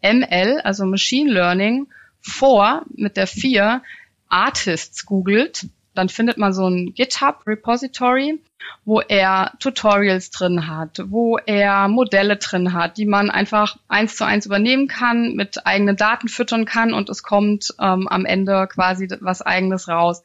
[0.01, 1.87] ML, also Machine Learning,
[2.21, 3.81] vor mit der 4
[4.29, 8.41] Artists googelt, dann findet man so ein GitHub Repository,
[8.85, 14.25] wo er Tutorials drin hat, wo er Modelle drin hat, die man einfach eins zu
[14.25, 19.07] eins übernehmen kann, mit eigenen Daten füttern kann und es kommt ähm, am Ende quasi
[19.19, 20.23] was eigenes raus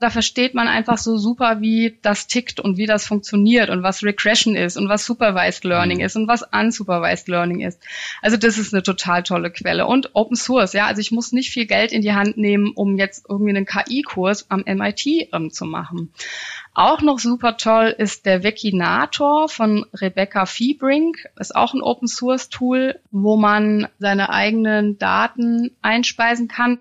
[0.00, 4.04] da versteht man einfach so super, wie das tickt und wie das funktioniert und was
[4.04, 6.04] Regression ist und was Supervised Learning mhm.
[6.04, 7.82] ist und was Unsupervised Learning ist.
[8.22, 9.86] Also das ist eine total tolle Quelle.
[9.86, 12.96] Und Open Source, ja, also ich muss nicht viel Geld in die Hand nehmen, um
[12.96, 16.12] jetzt irgendwie einen KI-Kurs am MIT ähm, zu machen.
[16.74, 21.28] Auch noch super toll ist der Wikinator von Rebecca Feebrink.
[21.36, 26.78] Ist auch ein Open Source Tool, wo man seine eigenen Daten einspeisen kann.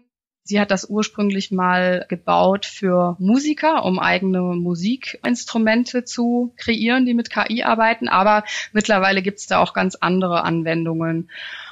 [0.48, 7.30] Sie hat das ursprünglich mal gebaut für Musiker, um eigene Musikinstrumente zu kreieren, die mit
[7.30, 8.08] KI arbeiten.
[8.08, 11.30] Aber mittlerweile gibt es da auch ganz andere Anwendungen.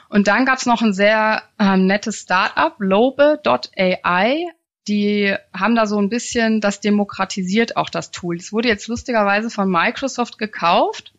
[0.09, 4.45] Und dann gab es noch ein sehr ähm, nettes Startup, lobe.ai.
[4.89, 8.35] Die haben da so ein bisschen das demokratisiert auch das Tool.
[8.35, 11.14] Es wurde jetzt lustigerweise von Microsoft gekauft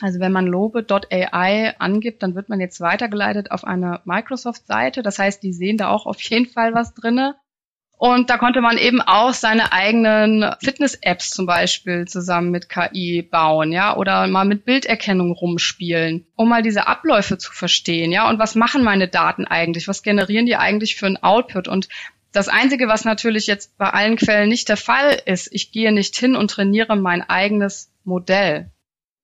[0.00, 5.02] also wenn man lobe.ai angibt, dann wird man jetzt weitergeleitet auf eine Microsoft-Seite.
[5.02, 7.36] Das heißt, die sehen da auch auf jeden Fall was drinne.
[7.98, 13.72] Und da konnte man eben auch seine eigenen Fitness-Apps zum Beispiel zusammen mit KI bauen,
[13.72, 18.26] ja, oder mal mit Bilderkennung rumspielen, um mal diese Abläufe zu verstehen, ja.
[18.30, 19.86] Und was machen meine Daten eigentlich?
[19.86, 21.68] Was generieren die eigentlich für ein Output?
[21.68, 21.90] Und
[22.32, 26.16] das Einzige, was natürlich jetzt bei allen Quellen nicht der Fall ist, ich gehe nicht
[26.16, 28.70] hin und trainiere mein eigenes Modell.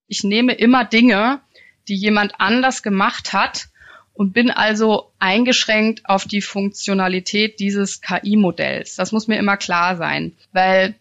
[0.06, 1.40] Ich nehme immer Dinge,
[1.88, 3.68] die jemand anders gemacht hat
[4.14, 8.96] und bin also eingeschränkt auf die Funktionalität dieses KI-Modells.
[8.96, 10.94] Das muss mir immer klar sein, weil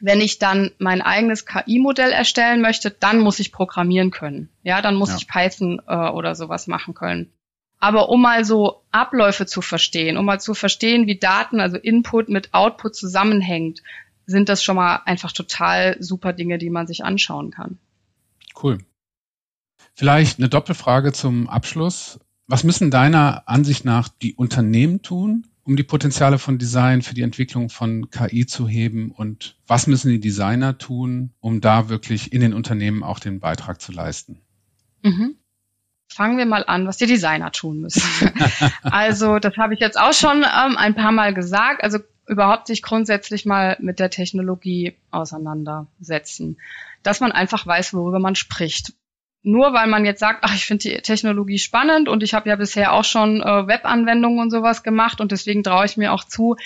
[0.00, 4.50] wenn ich dann mein eigenes KI-Modell erstellen möchte, dann muss ich programmieren können.
[4.62, 5.16] Ja, dann muss ja.
[5.16, 7.32] ich Python äh, oder sowas machen können.
[7.78, 12.28] Aber um mal so Abläufe zu verstehen, um mal zu verstehen, wie Daten, also Input
[12.28, 13.82] mit Output zusammenhängt,
[14.26, 17.78] sind das schon mal einfach total super Dinge, die man sich anschauen kann.
[18.60, 18.78] Cool.
[19.94, 22.20] Vielleicht eine Doppelfrage zum Abschluss.
[22.46, 27.22] Was müssen deiner Ansicht nach die Unternehmen tun, um die Potenziale von Design für die
[27.22, 29.10] Entwicklung von KI zu heben?
[29.10, 33.80] Und was müssen die Designer tun, um da wirklich in den Unternehmen auch den Beitrag
[33.80, 34.42] zu leisten?
[35.02, 35.36] Mhm.
[36.08, 38.02] Fangen wir mal an, was die Designer tun müssen.
[38.82, 41.82] also das habe ich jetzt auch schon ähm, ein paar Mal gesagt.
[41.82, 46.58] Also überhaupt sich grundsätzlich mal mit der Technologie auseinandersetzen.
[47.02, 48.92] Dass man einfach weiß, worüber man spricht.
[49.42, 52.56] Nur weil man jetzt sagt, ach, ich finde die Technologie spannend und ich habe ja
[52.56, 56.56] bisher auch schon äh, Webanwendungen und sowas gemacht und deswegen traue ich mir auch zu,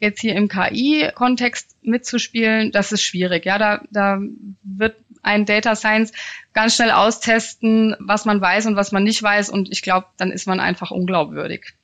[0.00, 3.46] jetzt hier im KI-Kontext mitzuspielen, das ist schwierig.
[3.46, 4.18] Ja, da, da
[4.64, 6.12] wird ein Data Science
[6.52, 10.32] ganz schnell austesten, was man weiß und was man nicht weiß und ich glaube, dann
[10.32, 11.74] ist man einfach unglaubwürdig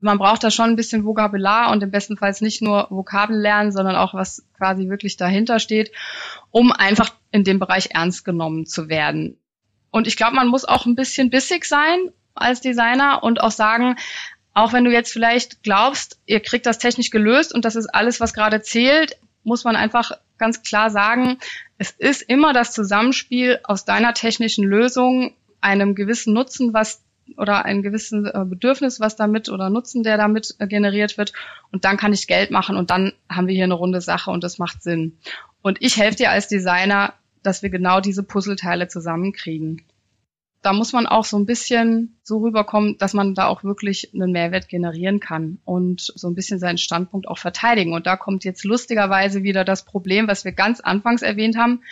[0.00, 3.72] man braucht da schon ein bisschen Vokabular und im besten Fall nicht nur Vokabel lernen,
[3.72, 5.90] sondern auch was quasi wirklich dahinter steht,
[6.50, 9.38] um einfach in dem Bereich ernst genommen zu werden.
[9.90, 11.98] Und ich glaube, man muss auch ein bisschen bissig sein
[12.34, 13.96] als Designer und auch sagen,
[14.54, 18.20] auch wenn du jetzt vielleicht glaubst, ihr kriegt das technisch gelöst und das ist alles,
[18.20, 21.38] was gerade zählt, muss man einfach ganz klar sagen,
[21.78, 27.02] es ist immer das Zusammenspiel aus deiner technischen Lösung, einem gewissen Nutzen, was
[27.36, 31.32] oder ein gewisses äh, Bedürfnis, was damit oder Nutzen, der damit äh, generiert wird.
[31.72, 34.44] Und dann kann ich Geld machen und dann haben wir hier eine runde Sache und
[34.44, 35.18] das macht Sinn.
[35.62, 39.82] Und ich helfe dir als Designer, dass wir genau diese Puzzleteile zusammenkriegen.
[40.62, 44.32] Da muss man auch so ein bisschen so rüberkommen, dass man da auch wirklich einen
[44.32, 47.92] Mehrwert generieren kann und so ein bisschen seinen Standpunkt auch verteidigen.
[47.92, 51.82] Und da kommt jetzt lustigerweise wieder das Problem, was wir ganz anfangs erwähnt haben.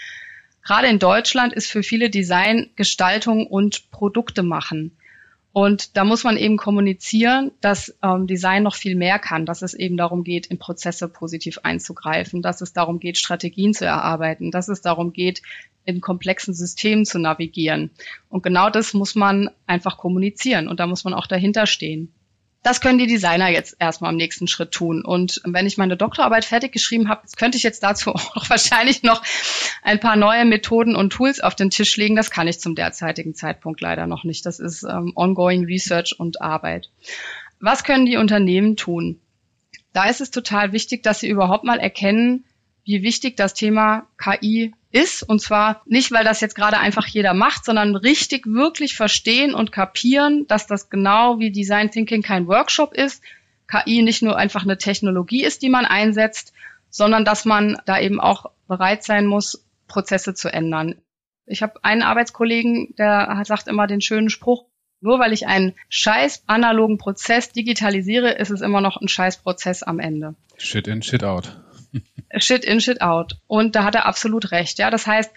[0.65, 4.97] Gerade in Deutschland ist für viele Design Gestaltung und Produkte machen.
[5.57, 9.73] Und da muss man eben kommunizieren, dass ähm, Design noch viel mehr kann, dass es
[9.73, 14.69] eben darum geht, in Prozesse positiv einzugreifen, dass es darum geht, Strategien zu erarbeiten, dass
[14.69, 15.41] es darum geht,
[15.87, 17.89] in komplexen Systemen zu navigieren.
[18.29, 22.13] Und genau das muss man einfach kommunizieren und da muss man auch dahinter stehen.
[22.63, 25.05] Das können die Designer jetzt erstmal im nächsten Schritt tun.
[25.05, 29.23] Und wenn ich meine Doktorarbeit fertig geschrieben habe, könnte ich jetzt dazu auch wahrscheinlich noch
[29.83, 32.17] ein paar neue Methoden und Tools auf den Tisch legen.
[32.17, 34.45] Das kann ich zum derzeitigen Zeitpunkt leider noch nicht.
[34.47, 36.91] Das ist ähm, ongoing Research und Arbeit.
[37.61, 39.21] Was können die Unternehmen tun?
[39.93, 42.45] Da ist es total wichtig, dass sie überhaupt mal erkennen,
[42.85, 45.23] wie wichtig das Thema KI ist.
[45.23, 49.71] Und zwar nicht, weil das jetzt gerade einfach jeder macht, sondern richtig wirklich verstehen und
[49.71, 53.23] kapieren, dass das genau wie Design Thinking kein Workshop ist,
[53.69, 56.53] KI nicht nur einfach eine Technologie ist, die man einsetzt,
[56.89, 60.97] sondern dass man da eben auch bereit sein muss, Prozesse zu ändern.
[61.45, 64.65] Ich habe einen Arbeitskollegen, der sagt immer den schönen Spruch,
[65.01, 69.83] nur weil ich einen scheiß analogen Prozess digitalisiere, ist es immer noch ein scheiß Prozess
[69.83, 70.35] am Ende.
[70.57, 71.61] Shit in, shit out.
[72.39, 73.37] Shit in, Shit out.
[73.47, 74.79] Und da hat er absolut recht.
[74.79, 75.31] Ja, das heißt,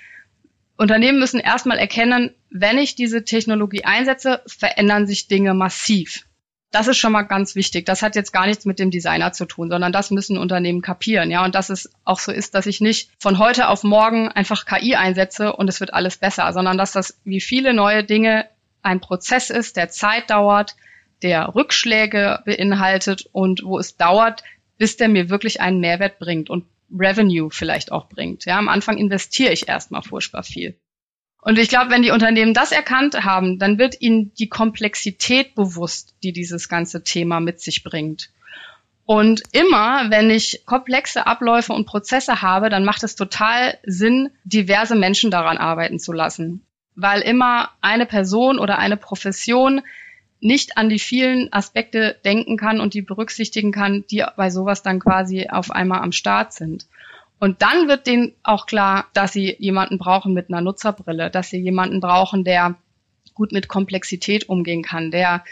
[0.78, 6.26] Unternehmen müssen erstmal erkennen, wenn ich diese Technologie einsetze, verändern sich Dinge massiv.
[6.72, 7.86] Das ist schon mal ganz wichtig.
[7.86, 11.32] Das hat jetzt gar nichts mit dem Designer zu tun, sondern das müssen Unternehmen kapieren.
[11.32, 14.66] Ja, und dass es auch so ist, dass ich nicht von heute auf morgen einfach
[14.66, 18.46] KI einsetze und es wird alles besser, sondern dass das wie viele neue Dinge
[18.82, 20.76] ein Prozess ist, der Zeit dauert,
[21.24, 24.44] der Rückschläge beinhaltet und wo es dauert,
[24.80, 28.46] bis der mir wirklich einen Mehrwert bringt und Revenue vielleicht auch bringt.
[28.46, 30.80] Ja, am Anfang investiere ich erstmal furchtbar viel.
[31.42, 36.16] Und ich glaube, wenn die Unternehmen das erkannt haben, dann wird ihnen die Komplexität bewusst,
[36.24, 38.32] die dieses ganze Thema mit sich bringt.
[39.06, 44.96] Und immer, wenn ich komplexe Abläufe und Prozesse habe, dann macht es total Sinn, diverse
[44.96, 46.66] Menschen daran arbeiten zu lassen.
[46.96, 49.82] Weil immer eine Person oder eine Profession
[50.42, 55.00] nicht an die vielen Aspekte denken kann und die berücksichtigen kann, die bei sowas dann
[55.00, 56.86] quasi auf einmal am Start sind.
[57.40, 61.60] Und dann wird denen auch klar, dass sie jemanden brauchen mit einer Nutzerbrille, dass sie
[61.60, 62.76] jemanden brauchen, der
[63.34, 65.44] gut mit Komplexität umgehen kann, der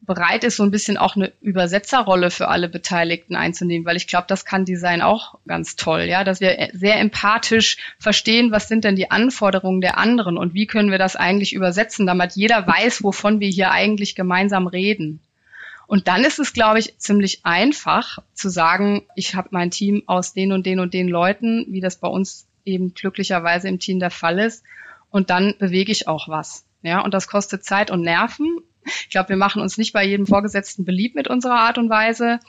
[0.00, 4.26] bereit ist, so ein bisschen auch eine Übersetzerrolle für alle Beteiligten einzunehmen, weil ich glaube,
[4.28, 8.96] das kann Design auch ganz toll, ja, dass wir sehr empathisch verstehen, was sind denn
[8.96, 13.40] die Anforderungen der anderen und wie können wir das eigentlich übersetzen, damit jeder weiß, wovon
[13.40, 15.20] wir hier eigentlich gemeinsam reden.
[15.86, 20.34] Und dann ist es, glaube ich, ziemlich einfach zu sagen, ich habe mein Team aus
[20.34, 24.10] den und den und den Leuten, wie das bei uns eben glücklicherweise im Team der
[24.10, 24.64] Fall ist,
[25.10, 26.64] und dann bewege ich auch was.
[26.82, 28.57] Ja, und das kostet Zeit und Nerven,
[28.88, 32.40] ich glaube, wir machen uns nicht bei jedem Vorgesetzten beliebt mit unserer Art und Weise.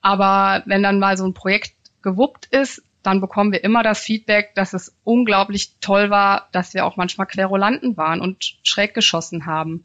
[0.00, 4.54] Aber wenn dann mal so ein Projekt gewuppt ist, dann bekommen wir immer das Feedback,
[4.54, 9.84] dass es unglaublich toll war, dass wir auch manchmal Querulanten waren und schräg geschossen haben.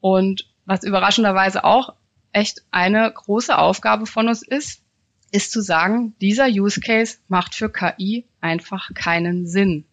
[0.00, 1.94] Und was überraschenderweise auch
[2.32, 4.82] echt eine große Aufgabe von uns ist,
[5.32, 9.84] ist zu sagen, dieser Use Case macht für KI einfach keinen Sinn.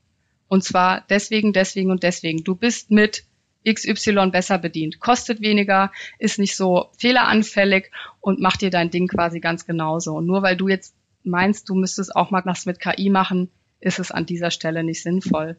[0.47, 2.43] Und zwar deswegen, deswegen und deswegen.
[2.43, 3.23] Du bist mit
[3.73, 7.91] XY besser bedient, kostet weniger, ist nicht so fehleranfällig
[8.21, 10.15] und macht dir dein Ding quasi ganz genauso.
[10.15, 13.49] Und nur weil du jetzt meinst, du müsstest auch mal was mit KI machen,
[13.79, 15.57] ist es an dieser Stelle nicht sinnvoll.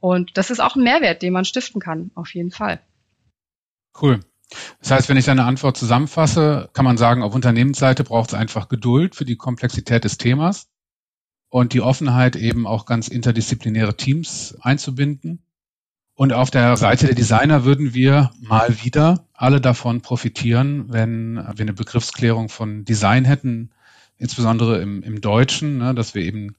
[0.00, 2.80] Und das ist auch ein Mehrwert, den man stiften kann, auf jeden Fall.
[4.00, 4.20] Cool.
[4.80, 8.68] Das heißt, wenn ich deine Antwort zusammenfasse, kann man sagen, auf Unternehmensseite braucht es einfach
[8.68, 10.68] Geduld für die Komplexität des Themas
[11.48, 15.42] und die Offenheit, eben auch ganz interdisziplinäre Teams einzubinden.
[16.16, 21.60] Und auf der Seite der Designer würden wir mal wieder alle davon profitieren, wenn wir
[21.60, 23.70] eine Begriffsklärung von Design hätten,
[24.16, 26.56] insbesondere im, im Deutschen, ne, dass wir eben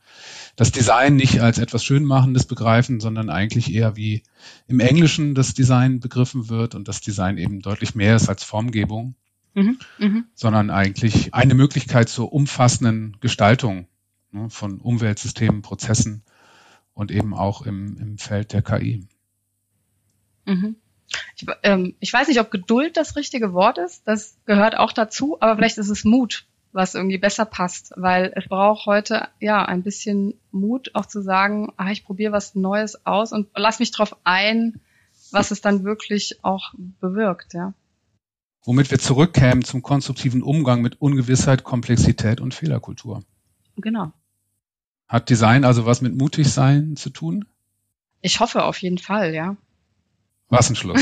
[0.55, 4.22] das Design nicht als etwas Schönmachendes begreifen, sondern eigentlich eher wie
[4.68, 9.16] im Englischen das Design begriffen wird und das Design eben deutlich mehr ist als Formgebung,
[9.55, 10.24] mhm, mh.
[10.36, 13.88] sondern eigentlich eine Möglichkeit zur umfassenden Gestaltung
[14.32, 16.22] ne, von Umweltsystemen, Prozessen
[16.93, 19.08] und eben auch im, im Feld der KI.
[20.48, 20.76] Mhm.
[21.36, 24.08] Ich, ähm, ich weiß nicht, ob Geduld das richtige Wort ist.
[24.08, 28.48] Das gehört auch dazu, aber vielleicht ist es Mut, was irgendwie besser passt, weil es
[28.48, 33.32] braucht heute ja ein bisschen Mut, auch zu sagen, ah, ich probiere was Neues aus
[33.32, 34.82] und lass mich drauf ein,
[35.32, 37.74] was es dann wirklich auch bewirkt, ja.
[38.64, 43.24] Womit wir zurückkämen zum konstruktiven Umgang mit Ungewissheit, Komplexität und Fehlerkultur.
[43.78, 44.12] Genau.
[45.08, 47.45] Hat Design also was mit mutig sein zu tun?
[48.20, 49.56] Ich hoffe auf jeden Fall, ja.
[50.50, 51.02] Was ein Schluss.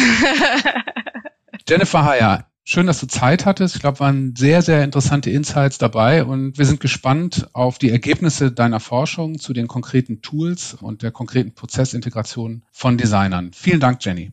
[1.67, 3.75] Jennifer Heyer, schön, dass du Zeit hattest.
[3.75, 8.51] Ich glaube, waren sehr, sehr interessante Insights dabei und wir sind gespannt auf die Ergebnisse
[8.51, 13.51] deiner Forschung zu den konkreten Tools und der konkreten Prozessintegration von Designern.
[13.53, 14.31] Vielen Dank, Jenny.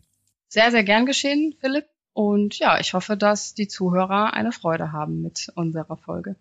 [0.49, 1.87] Sehr, sehr gern geschehen, Philipp.
[2.15, 6.37] Und ja, ich hoffe, dass die Zuhörer eine Freude haben mit unserer Folge.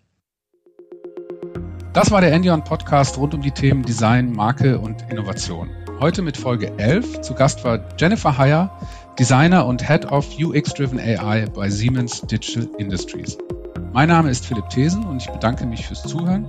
[1.92, 5.68] Das war der Endion Podcast rund um die Themen Design, Marke und Innovation.
[6.00, 7.20] Heute mit Folge 11.
[7.20, 8.70] Zu Gast war Jennifer Heyer,
[9.18, 13.36] Designer und Head of UX-Driven AI bei Siemens Digital Industries.
[13.92, 16.46] Mein Name ist Philipp Thesen und ich bedanke mich fürs Zuhören.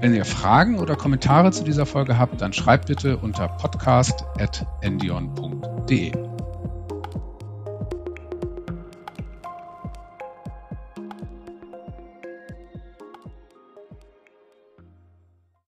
[0.00, 6.33] Wenn ihr Fragen oder Kommentare zu dieser Folge habt, dann schreibt bitte unter podcast.endion.de.